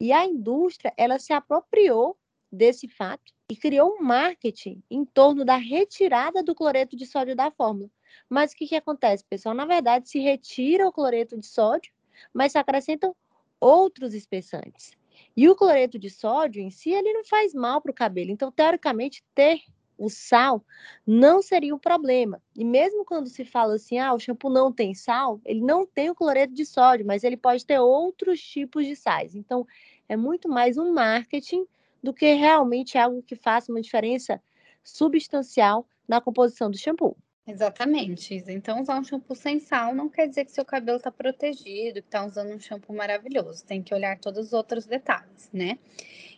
E 0.00 0.12
a 0.12 0.24
indústria, 0.26 0.92
ela 0.96 1.18
se 1.18 1.32
apropriou 1.32 2.16
desse 2.50 2.88
fato 2.88 3.32
e 3.50 3.56
criou 3.56 3.94
um 3.94 4.02
marketing 4.02 4.82
em 4.90 5.04
torno 5.04 5.44
da 5.44 5.56
retirada 5.56 6.42
do 6.42 6.54
cloreto 6.54 6.96
de 6.96 7.06
sódio 7.06 7.34
da 7.34 7.50
fórmula. 7.50 7.90
Mas 8.28 8.52
o 8.52 8.56
que, 8.56 8.66
que 8.66 8.76
acontece, 8.76 9.24
pessoal? 9.24 9.54
Na 9.54 9.64
verdade, 9.64 10.08
se 10.08 10.18
retira 10.18 10.86
o 10.86 10.92
cloreto 10.92 11.38
de 11.38 11.46
sódio, 11.46 11.92
mas 12.32 12.52
se 12.52 12.58
acrescentam 12.58 13.14
outros 13.60 14.14
espessantes. 14.14 14.92
E 15.36 15.48
o 15.48 15.56
cloreto 15.56 15.98
de 15.98 16.10
sódio 16.10 16.62
em 16.62 16.70
si, 16.70 16.90
ele 16.90 17.12
não 17.12 17.24
faz 17.24 17.54
mal 17.54 17.80
para 17.80 17.90
o 17.90 17.94
cabelo. 17.94 18.30
Então, 18.30 18.50
teoricamente, 18.50 19.24
ter 19.34 19.62
o 19.98 20.08
sal 20.08 20.64
não 21.04 21.42
seria 21.42 21.74
um 21.74 21.78
problema. 21.78 22.40
E 22.56 22.64
mesmo 22.64 23.04
quando 23.04 23.28
se 23.28 23.44
fala 23.44 23.74
assim, 23.74 23.98
ah, 23.98 24.14
o 24.14 24.18
shampoo 24.18 24.48
não 24.48 24.72
tem 24.72 24.94
sal, 24.94 25.40
ele 25.44 25.60
não 25.60 25.84
tem 25.84 26.08
o 26.08 26.14
cloreto 26.14 26.54
de 26.54 26.64
sódio, 26.64 27.04
mas 27.04 27.24
ele 27.24 27.36
pode 27.36 27.66
ter 27.66 27.80
outros 27.80 28.40
tipos 28.40 28.86
de 28.86 28.94
sais. 28.94 29.34
Então, 29.34 29.66
é 30.08 30.16
muito 30.16 30.48
mais 30.48 30.78
um 30.78 30.92
marketing 30.92 31.66
do 32.02 32.14
que 32.14 32.32
realmente 32.32 32.96
algo 32.96 33.22
que 33.22 33.34
faça 33.34 33.72
uma 33.72 33.80
diferença 33.80 34.40
substancial 34.84 35.86
na 36.06 36.20
composição 36.20 36.70
do 36.70 36.78
shampoo. 36.78 37.16
Exatamente. 37.48 38.44
Então, 38.48 38.82
usar 38.82 39.00
um 39.00 39.04
shampoo 39.04 39.34
sem 39.34 39.58
sal 39.58 39.94
não 39.94 40.08
quer 40.08 40.28
dizer 40.28 40.44
que 40.44 40.52
seu 40.52 40.64
cabelo 40.64 40.98
está 40.98 41.10
protegido, 41.10 42.02
que 42.02 42.08
está 42.08 42.24
usando 42.24 42.52
um 42.52 42.60
shampoo 42.60 42.94
maravilhoso. 42.94 43.64
Tem 43.64 43.82
que 43.82 43.94
olhar 43.94 44.18
todos 44.18 44.48
os 44.48 44.52
outros 44.52 44.84
detalhes, 44.84 45.48
né? 45.52 45.78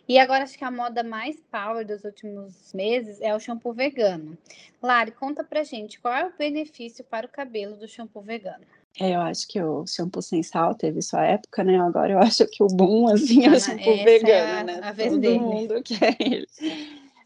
E 0.07 0.17
agora 0.17 0.43
acho 0.43 0.57
que 0.57 0.63
a 0.63 0.71
moda 0.71 1.03
mais 1.03 1.37
power 1.51 1.85
dos 1.85 2.03
últimos 2.03 2.73
meses 2.73 3.21
é 3.21 3.35
o 3.35 3.39
shampoo 3.39 3.73
vegano. 3.73 4.37
Lari, 4.81 5.11
conta 5.11 5.43
pra 5.43 5.63
gente 5.63 5.99
qual 5.99 6.13
é 6.13 6.25
o 6.25 6.33
benefício 6.37 7.03
para 7.03 7.25
o 7.25 7.29
cabelo 7.29 7.75
do 7.75 7.87
shampoo 7.87 8.21
vegano. 8.21 8.65
É, 8.99 9.15
eu 9.15 9.21
acho 9.21 9.47
que 9.47 9.61
o 9.61 9.85
shampoo 9.87 10.21
sem 10.21 10.43
sal 10.43 10.75
teve 10.75 11.01
sua 11.01 11.25
época, 11.25 11.63
né? 11.63 11.79
Agora 11.79 12.11
eu 12.11 12.19
acho 12.19 12.45
que 12.47 12.63
o 12.63 12.67
boom, 12.67 13.07
assim, 13.07 13.45
é 13.45 13.49
o 13.49 13.53
ah, 13.53 13.59
shampoo 13.59 14.03
vegano, 14.03 14.31
é 14.31 14.59
a, 14.59 14.63
né? 14.63 14.79
A 14.81 14.91
vez 14.91 15.11
Todo 15.11 15.21
dele. 15.21 15.39
mundo 15.39 15.81
quer 15.83 16.15
ele. 16.19 16.47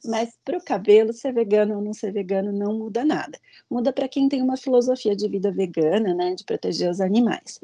Mas 0.07 0.29
para 0.43 0.57
o 0.57 0.63
cabelo, 0.63 1.13
ser 1.13 1.33
vegano 1.33 1.75
ou 1.75 1.81
não 1.81 1.93
ser 1.93 2.11
vegano 2.11 2.51
não 2.51 2.77
muda 2.77 3.03
nada. 3.03 3.39
Muda 3.69 3.91
para 3.91 4.07
quem 4.07 4.29
tem 4.29 4.41
uma 4.41 4.57
filosofia 4.57 5.15
de 5.15 5.27
vida 5.27 5.51
vegana, 5.51 6.13
né, 6.13 6.35
de 6.35 6.43
proteger 6.43 6.89
os 6.89 7.01
animais. 7.01 7.59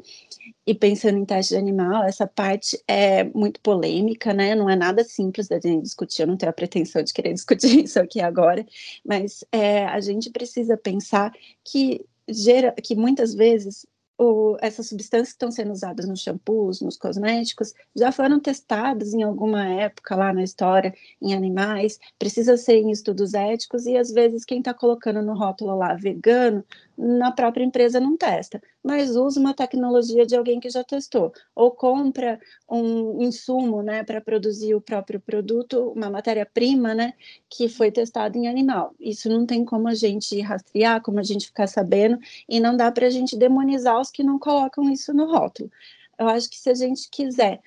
E 0.66 0.74
pensando 0.74 1.18
em 1.18 1.24
teste 1.24 1.54
de 1.54 1.58
animal, 1.58 2.04
essa 2.04 2.26
parte 2.26 2.82
é 2.86 3.24
muito 3.24 3.60
polêmica, 3.60 4.32
né? 4.32 4.54
Não 4.54 4.68
é 4.68 4.76
nada 4.76 5.04
simples 5.04 5.48
da 5.48 5.58
gente 5.60 5.82
discutir. 5.82 6.22
Eu 6.22 6.28
não 6.28 6.36
tenho 6.36 6.50
a 6.50 6.54
pretensão 6.54 7.02
de 7.02 7.12
querer 7.12 7.32
discutir 7.34 7.84
isso 7.84 8.00
aqui 8.00 8.20
agora, 8.20 8.64
mas 9.04 9.44
é, 9.52 9.84
a 9.84 10.00
gente 10.00 10.30
precisa 10.30 10.76
pensar 10.76 11.32
que 11.64 12.04
gera, 12.28 12.72
que 12.72 12.94
muitas 12.94 13.34
vezes 13.34 13.86
o, 14.22 14.56
essas 14.60 14.88
substâncias 14.88 15.28
que 15.28 15.34
estão 15.34 15.50
sendo 15.50 15.72
usadas 15.72 16.08
nos 16.08 16.20
shampoos, 16.20 16.80
nos 16.80 16.96
cosméticos, 16.96 17.74
já 17.94 18.12
foram 18.12 18.38
testadas 18.40 19.12
em 19.12 19.22
alguma 19.22 19.66
época 19.66 20.14
lá 20.14 20.32
na 20.32 20.42
história 20.42 20.94
em 21.20 21.34
animais, 21.34 21.98
precisa 22.18 22.56
ser 22.56 22.76
em 22.76 22.90
estudos 22.90 23.34
éticos 23.34 23.86
e 23.86 23.96
às 23.96 24.12
vezes 24.12 24.44
quem 24.44 24.58
está 24.58 24.72
colocando 24.72 25.22
no 25.22 25.34
rótulo 25.34 25.76
lá 25.76 25.94
vegano 25.94 26.64
na 26.96 27.32
própria 27.32 27.64
empresa 27.64 27.98
não 27.98 28.16
testa, 28.16 28.62
mas 28.82 29.16
usa 29.16 29.40
uma 29.40 29.54
tecnologia 29.54 30.26
de 30.26 30.36
alguém 30.36 30.60
que 30.60 30.70
já 30.70 30.84
testou, 30.84 31.32
ou 31.54 31.70
compra 31.70 32.38
um 32.68 33.22
insumo, 33.22 33.82
né, 33.82 34.04
para 34.04 34.20
produzir 34.20 34.74
o 34.74 34.80
próprio 34.80 35.20
produto, 35.20 35.92
uma 35.96 36.10
matéria-prima, 36.10 36.94
né, 36.94 37.14
que 37.48 37.68
foi 37.68 37.90
testado 37.90 38.36
em 38.38 38.48
animal. 38.48 38.94
Isso 39.00 39.28
não 39.28 39.46
tem 39.46 39.64
como 39.64 39.88
a 39.88 39.94
gente 39.94 40.40
rastrear, 40.40 41.02
como 41.02 41.18
a 41.18 41.22
gente 41.22 41.46
ficar 41.46 41.66
sabendo, 41.66 42.18
e 42.48 42.60
não 42.60 42.76
dá 42.76 42.90
para 42.92 43.06
a 43.06 43.10
gente 43.10 43.36
demonizar 43.36 44.00
os 44.00 44.10
que 44.10 44.22
não 44.22 44.38
colocam 44.38 44.90
isso 44.90 45.12
no 45.12 45.26
rótulo. 45.30 45.70
Eu 46.18 46.28
acho 46.28 46.48
que 46.48 46.58
se 46.58 46.70
a 46.70 46.74
gente 46.74 47.08
quiser 47.10 47.60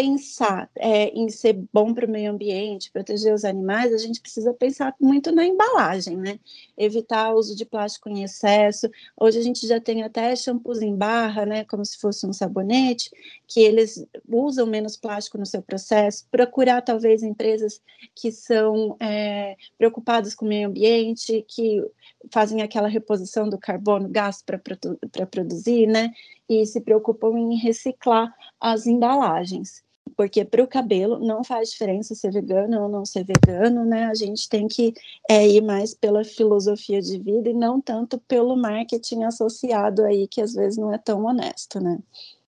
pensar 0.00 0.70
é, 0.78 1.08
em 1.08 1.28
ser 1.28 1.62
bom 1.70 1.92
para 1.92 2.06
o 2.06 2.10
meio 2.10 2.30
ambiente, 2.30 2.90
proteger 2.90 3.34
os 3.34 3.44
animais, 3.44 3.92
a 3.92 3.98
gente 3.98 4.18
precisa 4.18 4.54
pensar 4.54 4.94
muito 4.98 5.30
na 5.30 5.44
embalagem, 5.44 6.16
né? 6.16 6.40
Evitar 6.76 7.34
o 7.34 7.38
uso 7.38 7.54
de 7.54 7.66
plástico 7.66 8.08
em 8.08 8.22
excesso. 8.22 8.88
Hoje 9.14 9.38
a 9.38 9.42
gente 9.42 9.66
já 9.66 9.78
tem 9.78 10.02
até 10.02 10.34
shampoos 10.34 10.80
em 10.80 10.96
barra, 10.96 11.44
né? 11.44 11.64
Como 11.66 11.84
se 11.84 11.98
fosse 11.98 12.26
um 12.26 12.32
sabonete, 12.32 13.10
que 13.46 13.60
eles 13.60 14.02
usam 14.26 14.66
menos 14.66 14.96
plástico 14.96 15.36
no 15.36 15.44
seu 15.44 15.60
processo. 15.60 16.26
Procurar, 16.30 16.80
talvez, 16.80 17.22
empresas 17.22 17.82
que 18.14 18.32
são 18.32 18.96
é, 19.00 19.54
preocupadas 19.76 20.34
com 20.34 20.46
o 20.46 20.48
meio 20.48 20.68
ambiente, 20.68 21.44
que 21.46 21.84
fazem 22.32 22.62
aquela 22.62 22.88
reposição 22.88 23.50
do 23.50 23.58
carbono 23.58 24.08
gasto 24.08 24.46
para 24.46 25.26
produzir, 25.26 25.86
né? 25.86 26.10
E 26.48 26.64
se 26.64 26.80
preocupam 26.80 27.38
em 27.38 27.56
reciclar 27.56 28.34
as 28.58 28.86
embalagens. 28.86 29.84
Porque 30.20 30.44
para 30.44 30.62
o 30.62 30.66
cabelo 30.66 31.18
não 31.18 31.42
faz 31.42 31.70
diferença 31.70 32.14
ser 32.14 32.30
vegano 32.30 32.82
ou 32.82 32.90
não 32.90 33.06
ser 33.06 33.24
vegano, 33.24 33.86
né? 33.86 34.04
A 34.04 34.14
gente 34.14 34.50
tem 34.50 34.68
que 34.68 34.92
é, 35.26 35.48
ir 35.48 35.62
mais 35.62 35.94
pela 35.94 36.22
filosofia 36.22 37.00
de 37.00 37.18
vida 37.18 37.48
e 37.48 37.54
não 37.54 37.80
tanto 37.80 38.18
pelo 38.18 38.54
marketing 38.54 39.24
associado 39.24 40.04
aí, 40.04 40.28
que 40.28 40.42
às 40.42 40.52
vezes 40.52 40.76
não 40.76 40.92
é 40.92 40.98
tão 40.98 41.24
honesto, 41.24 41.80
né? 41.80 41.98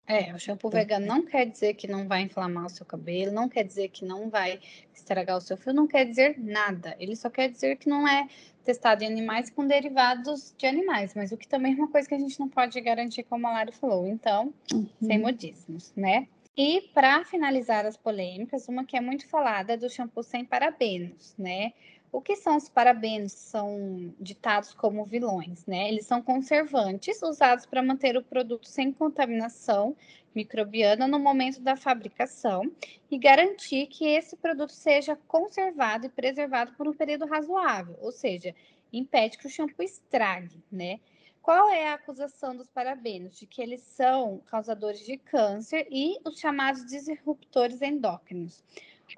É, 0.06 0.34
o 0.34 0.38
shampoo 0.38 0.68
vegano 0.68 1.06
não 1.06 1.24
quer 1.24 1.46
dizer 1.46 1.72
que 1.72 1.88
não 1.88 2.06
vai 2.06 2.20
inflamar 2.20 2.66
o 2.66 2.68
seu 2.68 2.84
cabelo, 2.84 3.32
não 3.32 3.48
quer 3.48 3.64
dizer 3.64 3.88
que 3.88 4.04
não 4.04 4.28
vai 4.28 4.60
estragar 4.94 5.38
o 5.38 5.40
seu 5.40 5.56
fio, 5.56 5.72
não 5.72 5.86
quer 5.86 6.04
dizer 6.04 6.38
nada. 6.38 6.94
Ele 7.00 7.16
só 7.16 7.30
quer 7.30 7.48
dizer 7.48 7.76
que 7.78 7.88
não 7.88 8.06
é 8.06 8.28
testado 8.62 9.02
em 9.02 9.06
animais 9.06 9.48
com 9.48 9.66
derivados 9.66 10.52
de 10.58 10.66
animais, 10.66 11.14
mas 11.14 11.32
o 11.32 11.38
que 11.38 11.48
também 11.48 11.72
é 11.72 11.76
uma 11.76 11.88
coisa 11.88 12.06
que 12.06 12.14
a 12.14 12.18
gente 12.18 12.38
não 12.38 12.50
pode 12.50 12.78
garantir, 12.82 13.22
como 13.22 13.46
a 13.46 13.52
Lara 13.52 13.72
falou. 13.72 14.06
Então, 14.06 14.52
uhum. 14.70 14.86
sem 15.00 15.18
modismos, 15.18 15.90
né? 15.96 16.28
E 16.56 16.82
para 16.92 17.24
finalizar 17.24 17.86
as 17.86 17.96
polêmicas, 17.96 18.68
uma 18.68 18.84
que 18.84 18.96
é 18.96 19.00
muito 19.00 19.26
falada 19.28 19.72
é 19.72 19.76
do 19.76 19.88
shampoo 19.88 20.22
sem 20.22 20.44
parabenos, 20.44 21.34
né? 21.38 21.72
O 22.12 22.20
que 22.20 22.36
são 22.36 22.56
os 22.58 22.68
parabenos? 22.68 23.32
São 23.32 24.14
ditados 24.20 24.74
como 24.74 25.06
vilões, 25.06 25.64
né? 25.64 25.88
Eles 25.88 26.04
são 26.04 26.20
conservantes 26.20 27.22
usados 27.22 27.64
para 27.64 27.82
manter 27.82 28.18
o 28.18 28.22
produto 28.22 28.68
sem 28.68 28.92
contaminação 28.92 29.96
microbiana 30.34 31.08
no 31.08 31.18
momento 31.18 31.60
da 31.60 31.74
fabricação 31.74 32.70
e 33.10 33.18
garantir 33.18 33.86
que 33.86 34.06
esse 34.06 34.36
produto 34.36 34.72
seja 34.72 35.16
conservado 35.26 36.06
e 36.06 36.10
preservado 36.10 36.74
por 36.74 36.86
um 36.86 36.92
período 36.92 37.24
razoável, 37.26 37.96
ou 38.00 38.12
seja, 38.12 38.54
impede 38.92 39.38
que 39.38 39.46
o 39.46 39.50
shampoo 39.50 39.82
estrague, 39.82 40.62
né? 40.70 41.00
Qual 41.42 41.70
é 41.70 41.88
a 41.88 41.94
acusação 41.94 42.56
dos 42.56 42.70
parabenos? 42.70 43.36
De 43.36 43.46
que 43.46 43.60
eles 43.60 43.82
são 43.82 44.38
causadores 44.46 45.04
de 45.04 45.16
câncer 45.16 45.88
e 45.90 46.16
os 46.24 46.38
chamados 46.38 46.86
disruptores 46.86 47.82
endócrinos, 47.82 48.62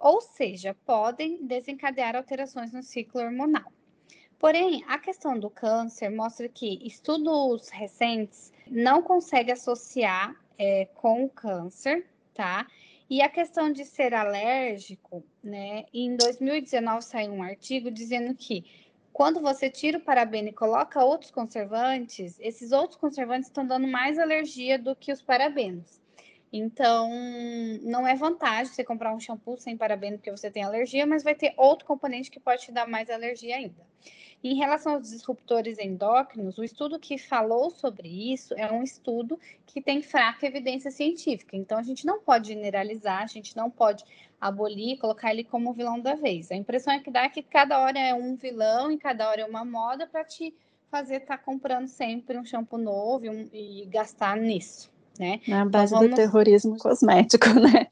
ou 0.00 0.22
seja, 0.22 0.74
podem 0.86 1.44
desencadear 1.44 2.16
alterações 2.16 2.72
no 2.72 2.82
ciclo 2.82 3.20
hormonal. 3.20 3.70
Porém, 4.38 4.82
a 4.88 4.98
questão 4.98 5.38
do 5.38 5.50
câncer 5.50 6.08
mostra 6.10 6.48
que 6.48 6.78
estudos 6.86 7.68
recentes 7.68 8.52
não 8.70 9.02
conseguem 9.02 9.52
associar 9.52 10.34
é, 10.58 10.86
com 10.94 11.24
o 11.24 11.30
câncer, 11.30 12.06
tá? 12.32 12.66
E 13.08 13.20
a 13.20 13.28
questão 13.28 13.70
de 13.70 13.84
ser 13.84 14.14
alérgico, 14.14 15.22
né? 15.42 15.84
Em 15.92 16.16
2019 16.16 17.02
saiu 17.02 17.32
um 17.32 17.42
artigo 17.42 17.90
dizendo 17.90 18.34
que 18.34 18.64
quando 19.14 19.40
você 19.40 19.70
tira 19.70 19.96
o 19.96 20.00
parabeno 20.00 20.48
e 20.48 20.52
coloca 20.52 21.04
outros 21.04 21.30
conservantes, 21.30 22.36
esses 22.40 22.72
outros 22.72 22.98
conservantes 22.98 23.46
estão 23.46 23.64
dando 23.64 23.86
mais 23.86 24.18
alergia 24.18 24.76
do 24.76 24.96
que 24.96 25.12
os 25.12 25.22
parabenos. 25.22 26.02
Então, 26.52 27.08
não 27.82 28.06
é 28.06 28.16
vantagem 28.16 28.72
você 28.72 28.82
comprar 28.82 29.14
um 29.14 29.20
shampoo 29.20 29.56
sem 29.56 29.76
parabeno 29.76 30.18
porque 30.18 30.32
você 30.32 30.50
tem 30.50 30.64
alergia, 30.64 31.06
mas 31.06 31.22
vai 31.22 31.34
ter 31.34 31.54
outro 31.56 31.86
componente 31.86 32.28
que 32.28 32.40
pode 32.40 32.62
te 32.62 32.72
dar 32.72 32.88
mais 32.88 33.08
alergia 33.08 33.54
ainda. 33.54 33.86
Em 34.42 34.56
relação 34.56 34.94
aos 34.94 35.08
disruptores 35.08 35.78
endócrinos, 35.78 36.58
o 36.58 36.64
estudo 36.64 36.98
que 36.98 37.16
falou 37.16 37.70
sobre 37.70 38.08
isso 38.32 38.52
é 38.54 38.70
um 38.70 38.82
estudo 38.82 39.38
que 39.64 39.80
tem 39.80 40.02
fraca 40.02 40.44
evidência 40.44 40.90
científica. 40.90 41.56
Então, 41.56 41.78
a 41.78 41.82
gente 41.82 42.04
não 42.04 42.20
pode 42.20 42.48
generalizar, 42.48 43.22
a 43.22 43.26
gente 43.26 43.56
não 43.56 43.70
pode 43.70 44.04
abolir, 44.44 44.98
colocar 44.98 45.32
ele 45.32 45.42
como 45.42 45.72
vilão 45.72 45.98
da 45.98 46.14
vez. 46.14 46.50
A 46.50 46.54
impressão 46.54 46.92
é 46.92 46.98
que 46.98 47.10
dá 47.10 47.30
que 47.30 47.42
cada 47.42 47.80
hora 47.80 47.98
é 47.98 48.12
um 48.12 48.36
vilão 48.36 48.92
e 48.92 48.98
cada 48.98 49.30
hora 49.30 49.40
é 49.40 49.44
uma 49.46 49.64
moda 49.64 50.06
para 50.06 50.22
te 50.22 50.54
fazer 50.90 51.22
estar 51.22 51.38
tá 51.38 51.42
comprando 51.42 51.88
sempre 51.88 52.38
um 52.38 52.44
shampoo 52.44 52.76
novo 52.76 53.24
e, 53.24 53.30
um, 53.30 53.48
e 53.54 53.86
gastar 53.86 54.36
nisso. 54.36 54.92
Né? 55.18 55.40
Na 55.48 55.60
então, 55.60 55.70
base 55.70 55.94
então, 55.94 56.00
vamos... 56.00 56.10
do 56.10 56.16
terrorismo 56.16 56.76
cosmético, 56.76 57.48
né? 57.58 57.86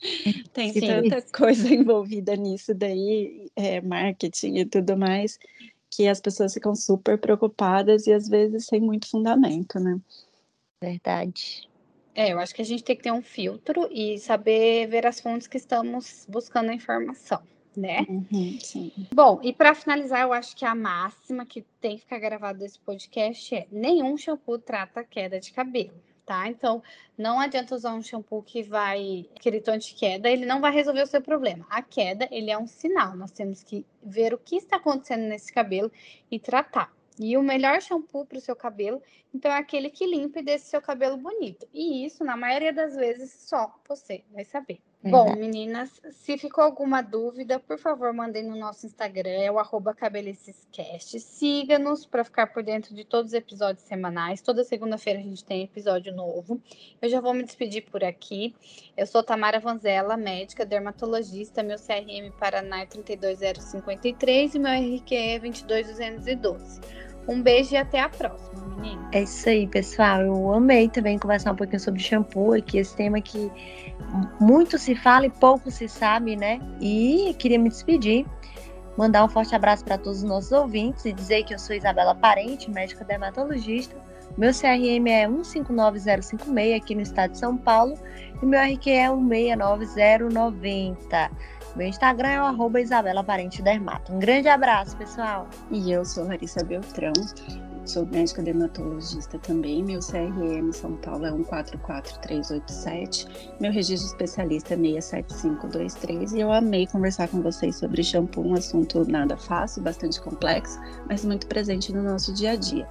Tem 0.53 0.75
Sim. 0.75 0.81
tanta 0.87 1.23
coisa 1.23 1.73
envolvida 1.73 2.37
nisso 2.37 2.75
daí, 2.75 3.51
é, 3.57 3.81
marketing 3.81 4.59
e 4.59 4.67
tudo 4.67 4.95
mais, 4.95 5.39
que 5.91 6.07
as 6.07 6.21
pessoas 6.21 6.53
ficam 6.53 6.75
super 6.75 7.17
preocupadas 7.17 8.07
e 8.07 8.13
às 8.13 8.29
vezes 8.29 8.67
sem 8.67 8.81
muito 8.81 9.09
fundamento, 9.09 9.81
né? 9.81 9.99
Verdade. 10.79 11.67
É, 12.15 12.33
eu 12.33 12.39
acho 12.39 12.55
que 12.55 12.63
a 12.63 12.65
gente 12.65 12.85
tem 12.85 12.97
que 12.97 13.03
ter 13.03 13.13
um 13.13 13.23
filtro 13.23 13.89
e 13.91 14.19
saber 14.19 14.87
ver 14.87 15.07
as 15.07 15.21
fontes 15.21 15.47
que 15.47 15.57
estamos 15.57 16.27
buscando 16.29 16.71
a 16.71 16.75
informação, 16.75 17.43
né? 17.77 18.07
Uhum, 18.09 18.59
sim. 18.61 18.93
Bom, 19.15 19.41
e 19.43 19.53
para 19.53 19.75
finalizar, 19.75 20.23
eu 20.23 20.33
acho 20.33 20.55
que 20.55 20.65
a 20.65 20.75
máxima 20.75 21.47
que 21.47 21.63
tem 21.81 21.97
que 21.97 22.03
ficar 22.03 22.19
gravada 22.19 22.59
desse 22.59 22.79
podcast 22.79 23.55
é: 23.55 23.67
nenhum 23.73 24.17
shampoo 24.17 24.59
trata 24.59 25.03
queda 25.03 25.41
de 25.41 25.53
cabelo 25.53 25.95
tá? 26.25 26.49
Então, 26.49 26.83
não 27.17 27.39
adianta 27.41 27.75
usar 27.75 27.95
um 27.95 28.03
shampoo 28.03 28.43
que 28.43 28.63
vai, 28.63 29.27
de 29.79 29.95
queda, 29.95 30.31
ele 30.31 30.47
não 30.47 30.61
vai 30.61 30.73
resolver 30.73 31.03
o 31.03 31.07
seu 31.07 31.21
problema. 31.21 31.67
A 31.69 31.83
queda, 31.83 32.29
ele 32.31 32.51
é 32.51 32.59
um 32.59 32.67
sinal, 32.67 33.17
nós 33.17 33.31
temos 33.31 33.63
que 33.63 33.85
ver 34.03 34.33
o 34.33 34.39
que 34.39 34.57
está 34.57 34.77
acontecendo 34.77 35.23
nesse 35.23 35.53
cabelo 35.53 35.91
e 36.31 36.39
tratar. 36.39 36.93
E 37.19 37.37
o 37.37 37.43
melhor 37.43 37.81
shampoo 37.81 38.25
para 38.27 38.39
o 38.39 38.41
seu 38.41 38.57
cabelo, 38.57 39.03
então, 39.35 39.51
é 39.51 39.57
aquele 39.57 39.89
que 39.89 40.07
limpa 40.07 40.41
e 40.41 40.43
deixa 40.43 40.65
o 40.65 40.69
seu 40.69 40.83
cabelo 40.83 41.17
bonito. 41.17 41.67
E 41.73 42.05
isso, 42.05 42.23
na 42.23 42.37
maioria 42.37 42.73
das 42.73 42.95
vezes, 42.95 43.33
só 43.49 43.69
você 43.97 44.23
vai 44.33 44.45
saber. 44.45 44.81
Bom, 45.05 45.35
meninas, 45.35 45.91
se 46.13 46.39
ficou 46.39 46.63
alguma 46.63 47.03
dúvida, 47.03 47.59
por 47.59 47.77
favor, 47.77 48.13
mandem 48.13 48.45
no 48.45 48.55
nosso 48.55 48.87
Instagram, 48.87 49.31
é 49.31 49.51
o 49.51 49.59
arroba 49.59 49.93
cabelicescast. 49.93 51.19
Siga-nos 51.19 52.07
para 52.07 52.23
ficar 52.23 52.47
por 52.47 52.63
dentro 52.63 52.95
de 52.95 53.05
todos 53.05 53.33
os 53.33 53.35
episódios 53.35 53.85
semanais. 53.85 54.41
Toda 54.41 54.63
segunda-feira 54.63 55.19
a 55.19 55.23
gente 55.23 55.45
tem 55.45 55.65
episódio 55.65 56.15
novo. 56.15 56.61
Eu 57.01 57.09
já 57.09 57.21
vou 57.21 57.35
me 57.35 57.43
despedir 57.43 57.83
por 57.91 58.05
aqui. 58.05 58.55
Eu 58.97 59.05
sou 59.05 59.25
Tamara 59.25 59.59
Vanzella, 59.59 60.17
médica, 60.17 60.65
dermatologista. 60.65 61.65
Meu 61.65 61.79
CRM 61.79 62.31
Paraná 62.39 62.83
é 62.83 62.87
32053 62.87 64.55
e 64.55 64.59
meu 64.61 64.71
RQ 64.71 65.15
é 65.17 65.39
22212. 65.41 67.12
Um 67.29 67.43
beijo 67.43 67.75
e 67.75 67.77
até 67.77 68.01
a 68.01 68.09
próxima, 68.09 68.65
menina. 68.77 69.09
É 69.13 69.23
isso 69.23 69.49
aí, 69.49 69.67
pessoal. 69.67 70.21
Eu 70.23 70.53
amei 70.53 70.89
também 70.89 71.19
conversar 71.19 71.53
um 71.53 71.57
pouquinho 71.57 71.81
sobre 71.81 72.01
shampoo 72.01 72.55
aqui, 72.55 72.79
esse 72.79 72.97
tema 72.97 73.21
que 73.21 73.51
muito 74.41 74.79
se 74.79 74.95
fala 74.95 75.27
e 75.27 75.31
pouco 75.31 75.71
se 75.71 75.87
sabe, 75.89 76.37
né? 76.37 76.61
E 76.81 77.35
queria 77.39 77.59
me 77.59 77.69
despedir, 77.69 78.25
mandar 78.97 79.23
um 79.25 79.29
forte 79.29 79.55
abraço 79.55 79.85
para 79.85 79.99
todos 79.99 80.19
os 80.19 80.25
nossos 80.25 80.53
ouvintes 80.53 81.05
e 81.05 81.13
dizer 81.13 81.45
que 81.45 81.53
eu 81.55 81.59
sou 81.59 81.77
Isabela 81.77 82.15
Parente, 82.15 82.71
médica 82.71 83.05
dermatologista. 83.05 83.95
Meu 84.37 84.53
CRM 84.53 85.09
é 85.09 85.27
159056 85.29 86.77
aqui 86.77 86.95
no 86.95 87.01
estado 87.03 87.33
de 87.33 87.39
São 87.39 87.57
Paulo 87.57 87.99
e 88.43 88.47
meu 88.47 88.61
RQ 88.61 88.91
é 88.91 89.11
169090. 89.11 91.31
Meu 91.77 91.87
Instagram 91.87 92.29
é 92.29 92.41
o 92.41 92.45
arroba 92.45 92.81
Isabela 92.81 93.25
Parente 93.25 93.63
Dermato. 93.63 94.13
Um 94.13 94.19
grande 94.19 94.49
abraço, 94.49 94.97
pessoal. 94.97 95.49
E 95.71 95.91
eu 95.91 96.05
sou 96.05 96.25
Larissa 96.25 96.63
Beltrão 96.65 97.13
sou 97.85 98.07
médica 98.07 98.43
dermatologista 98.43 99.39
também. 99.39 99.83
Meu 99.83 100.01
CRM 100.01 100.73
São 100.73 100.97
Paulo 100.97 101.27
é 101.27 101.31
144387. 101.33 103.27
Meu 103.61 103.71
registro 103.73 104.09
especialista 104.09 104.75
é 104.75 104.77
67523. 104.77 106.33
E 106.33 106.41
eu 106.41 106.53
amei 106.53 106.87
conversar 106.87 107.29
com 107.29 107.41
vocês 107.43 107.77
sobre 107.77 108.03
shampoo, 108.03 108.47
um 108.47 108.55
assunto 108.55 109.09
nada 109.11 109.37
fácil, 109.37 109.83
bastante 109.83 110.19
complexo, 110.21 110.81
mas 111.09 111.25
muito 111.25 111.47
presente 111.47 111.93
no 111.93 112.03
nosso 112.03 112.33
dia 112.35 112.53
a 112.53 112.57
dia. 112.57 112.89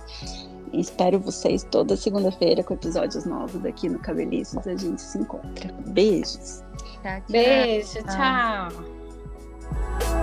Espero 0.74 1.20
vocês 1.20 1.64
toda 1.70 1.98
segunda-feira 1.98 2.64
com 2.64 2.74
episódios 2.74 3.26
novos 3.26 3.64
aqui 3.66 3.90
no 3.90 4.00
Cabelistas. 4.00 4.66
A 4.68 4.76
gente 4.76 5.02
se 5.02 5.18
encontra. 5.18 5.74
Beijos. 5.88 6.64
Tchau, 7.02 7.02
tchau. 7.02 7.22
Beijo, 7.30 8.04
tchau. 8.04 8.70
tchau. 8.70 10.21